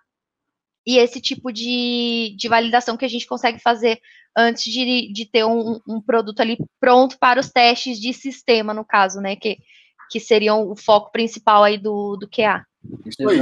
[0.86, 4.00] e esse tipo de, de validação que a gente consegue fazer
[4.36, 8.86] antes de, de ter um, um, produto ali pronto para os testes de sistema, no
[8.86, 9.36] caso, né?
[9.36, 9.58] Que,
[10.10, 12.66] que seriam o foco principal aí do, do QA.
[13.06, 13.40] Isso aí.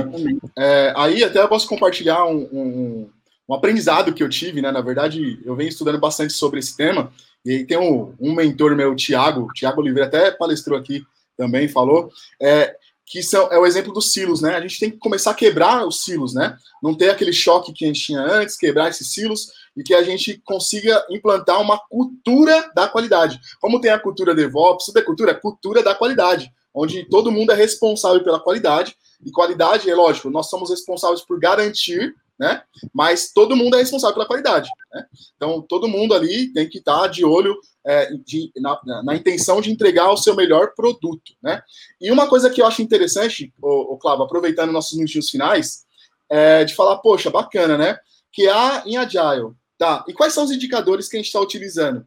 [0.58, 3.10] É, aí até eu posso compartilhar um, um,
[3.48, 4.72] um, aprendizado que eu tive, né?
[4.72, 7.12] Na verdade, eu venho estudando bastante sobre esse tema,
[7.46, 11.04] e aí tem um, mentor meu, o Thiago, Thiago Oliveira, até palestrou aqui
[11.38, 12.12] também, falou.
[12.42, 12.76] É,
[13.10, 14.56] que são, é o exemplo dos silos, né?
[14.56, 16.56] A gente tem que começar a quebrar os silos, né?
[16.82, 20.04] Não ter aquele choque que a gente tinha antes, quebrar esses silos e que a
[20.04, 23.42] gente consiga implantar uma cultura da qualidade.
[23.60, 27.52] Como tem a cultura DevOps, tudo é cultura, é cultura da qualidade, onde todo mundo
[27.52, 28.96] é responsável pela qualidade,
[29.26, 32.64] e qualidade, é lógico, nós somos responsáveis por garantir né?
[32.94, 35.06] Mas todo mundo é responsável pela qualidade, né?
[35.36, 39.72] Então todo mundo ali tem que estar de olho é, de, na, na, intenção de
[39.72, 41.62] entregar o seu melhor produto, né?
[42.00, 45.86] E uma coisa que eu acho interessante, o, o Clavo, aproveitando nossos minutinhos finais,
[46.30, 47.98] é de falar, poxa, bacana, né?
[48.32, 50.06] Que há em Agile, tá?
[50.08, 52.06] E quais são os indicadores que a gente está utilizando?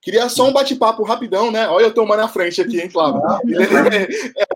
[0.00, 1.68] Queria só um bate-papo rapidão, né?
[1.68, 3.20] Olha eu tomando a frente aqui, hein, Clavo?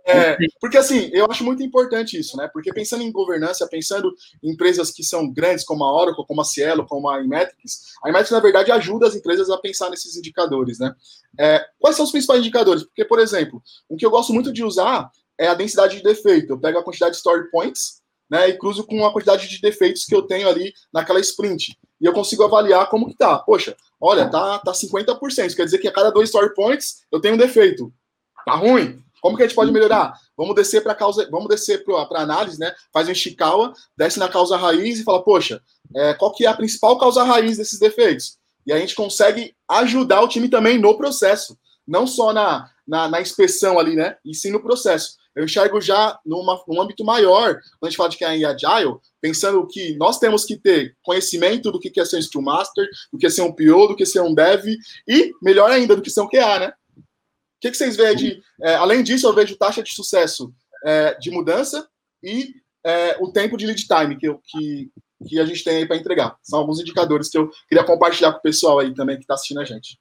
[0.04, 2.48] É, É, porque assim, eu acho muito importante isso, né?
[2.52, 4.12] Porque pensando em governança, pensando
[4.42, 8.08] em empresas que são grandes, como a Oracle, como a Cielo, como a Imetrics, a
[8.08, 10.94] Imetrics, na verdade, ajuda as empresas a pensar nesses indicadores, né?
[11.38, 12.82] É, quais são os principais indicadores?
[12.84, 16.52] Porque, por exemplo, o que eu gosto muito de usar é a densidade de defeito.
[16.52, 20.04] Eu pego a quantidade de story points, né, e cruzo com a quantidade de defeitos
[20.04, 21.78] que eu tenho ali naquela sprint.
[22.02, 23.38] E eu consigo avaliar como que tá.
[23.38, 25.46] Poxa, olha, tá, tá 50%.
[25.46, 27.92] Isso quer dizer que a cada dois story points eu tenho um defeito.
[28.44, 29.00] Tá ruim.
[29.20, 30.18] Como que a gente pode melhorar?
[30.36, 32.74] Vamos descer para causa, vamos descer para análise, né?
[32.92, 35.62] Faz um Ishikawa, desce na causa raiz e fala, poxa,
[35.94, 38.36] é, qual que é a principal causa raiz desses defeitos?
[38.66, 43.20] E a gente consegue ajudar o time também no processo, não só na, na, na
[43.20, 44.16] inspeção ali, né?
[44.24, 45.16] E sim no processo.
[45.34, 48.96] Eu enxergo já numa, num âmbito maior, quando a gente fala de que é Agile,
[49.20, 53.18] pensando que nós temos que ter conhecimento do que é ser um Scrum Master, do
[53.18, 54.66] que é ser um PO, do que é ser um Dev,
[55.08, 56.72] e, melhor ainda, do que ser um QA, né?
[57.62, 58.42] que, que vocês veem de.
[58.60, 60.52] É, além disso, eu vejo taxa de sucesso
[60.84, 61.88] é, de mudança
[62.22, 62.52] e
[62.84, 64.90] é, o tempo de lead time que, que,
[65.28, 66.36] que a gente tem aí para entregar.
[66.42, 69.60] São alguns indicadores que eu queria compartilhar com o pessoal aí também que está assistindo
[69.60, 69.96] a gente.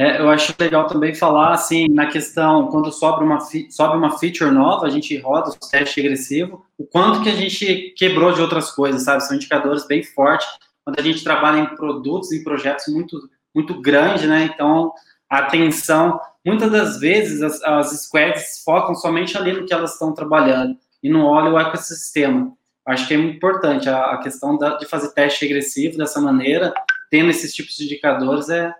[0.00, 3.38] É, eu acho legal também falar, assim, na questão, quando sobe uma,
[3.68, 7.92] sobe uma feature nova, a gente roda o teste regressivo, o quanto que a gente
[7.98, 9.22] quebrou de outras coisas, sabe?
[9.22, 10.48] São indicadores bem fortes,
[10.82, 14.48] quando a gente trabalha em produtos, em projetos muito, muito grandes, né?
[14.54, 14.90] Então,
[15.28, 20.78] atenção muitas das vezes as, as squads focam somente ali no que elas estão trabalhando
[21.02, 22.50] e não olham o ecossistema.
[22.86, 26.72] Acho que é importante a, a questão da, de fazer teste regressivo dessa maneira,
[27.10, 28.74] tendo esses tipos de indicadores, é,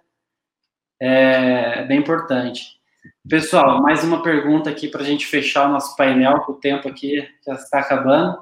[1.01, 2.78] é bem importante.
[3.28, 6.88] Pessoal, mais uma pergunta aqui para a gente fechar o nosso painel, que o tempo
[6.88, 8.38] aqui já está acabando.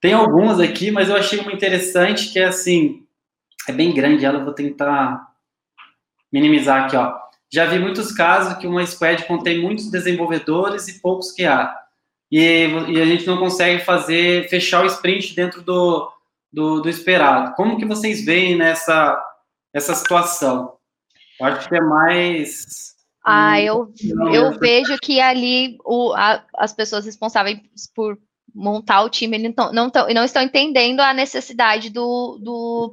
[0.00, 3.04] Tem algumas aqui, mas eu achei uma interessante que é assim,
[3.68, 5.28] é bem grande ela, vou tentar
[6.32, 7.18] minimizar aqui, ó.
[7.52, 11.74] Já vi muitos casos que uma squad contém muitos desenvolvedores e poucos QA.
[12.30, 16.12] E, e a gente não consegue fazer, fechar o sprint dentro do,
[16.52, 17.54] do, do esperado.
[17.56, 19.20] Como que vocês veem nessa
[19.72, 20.79] essa situação?
[21.40, 22.90] Acho que é mais...
[23.24, 23.92] Ah, eu,
[24.32, 27.60] eu vejo que ali o, a, as pessoas responsáveis
[27.94, 28.18] por
[28.54, 32.92] montar o time não, não, tão, não estão entendendo a necessidade do, do,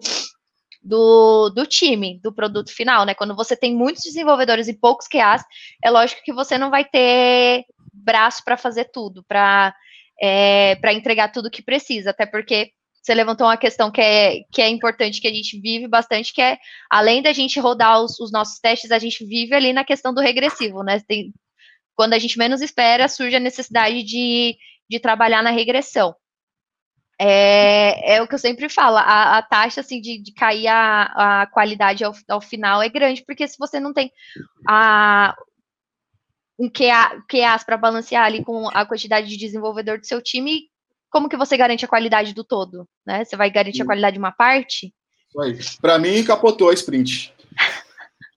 [0.84, 3.14] do, do time, do produto final, né?
[3.14, 5.43] Quando você tem muitos desenvolvedores e poucos QAs,
[5.84, 9.74] é lógico que você não vai ter braço para fazer tudo, para
[10.20, 12.72] é, para entregar tudo que precisa, até porque
[13.08, 16.41] você levantou uma questão que é, que é importante, que a gente vive bastante, que
[16.41, 16.58] é,
[16.89, 20.20] além da gente rodar os, os nossos testes, a gente vive ali na questão do
[20.20, 20.99] regressivo, né?
[21.08, 21.34] Tem,
[21.95, 24.58] quando a gente menos espera, surge a necessidade de,
[24.89, 26.14] de trabalhar na regressão.
[27.18, 31.41] É, é o que eu sempre falo, a, a taxa assim, de, de cair a,
[31.41, 34.12] a qualidade ao, ao final é grande, porque se você não tem
[34.68, 35.34] a,
[36.60, 40.70] um QA, QAs para balancear ali com a quantidade de desenvolvedor do seu time,
[41.10, 42.88] como que você garante a qualidade do todo?
[43.05, 43.24] Né?
[43.24, 44.93] Você vai garantir a qualidade de uma parte?
[45.82, 47.34] Para mim, capotou a sprint.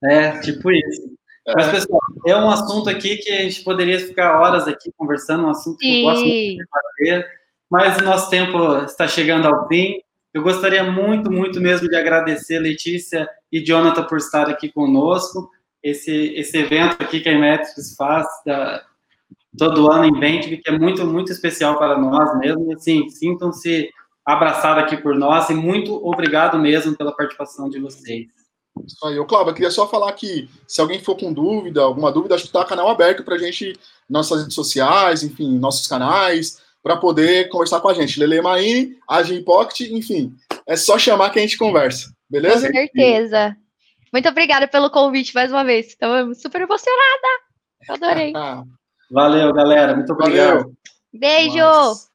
[0.03, 1.15] É, tipo isso.
[1.47, 1.53] É.
[1.55, 5.51] Mas, pessoal, é um assunto aqui que a gente poderia ficar horas aqui conversando, um
[5.51, 5.99] assunto que Sim.
[5.99, 7.41] eu gosto muito de debater
[7.71, 10.01] mas o nosso tempo está chegando ao fim.
[10.35, 15.49] Eu gostaria muito, muito mesmo de agradecer Letícia e Jonathan por estar aqui conosco.
[15.83, 18.83] Esse, esse evento aqui que a Imetrics faz da,
[19.57, 22.73] todo ano em Ventive, que é muito, muito especial para nós mesmo.
[22.73, 23.91] Assim, sintam-se
[24.25, 28.27] abraçados aqui por nós e muito obrigado mesmo pela participação de vocês.
[28.87, 32.35] Isso aí, Cláudio, eu queria só falar que se alguém for com dúvida, alguma dúvida,
[32.35, 33.79] acho que está canal aberto para a gente,
[34.09, 38.19] nossas redes sociais, enfim, nossos canais para poder conversar com a gente.
[38.19, 40.35] Lele Maine, Agin Pocket, enfim,
[40.67, 42.69] é só chamar que a gente conversa, beleza?
[42.69, 43.57] Com certeza.
[44.13, 45.89] Muito obrigada pelo convite mais uma vez.
[45.89, 47.29] Estou super emocionada.
[47.89, 48.33] Adorei.
[49.11, 49.95] Valeu, galera.
[49.95, 50.59] Muito obrigado.
[50.59, 50.77] Valeu.
[51.13, 52.10] Beijo.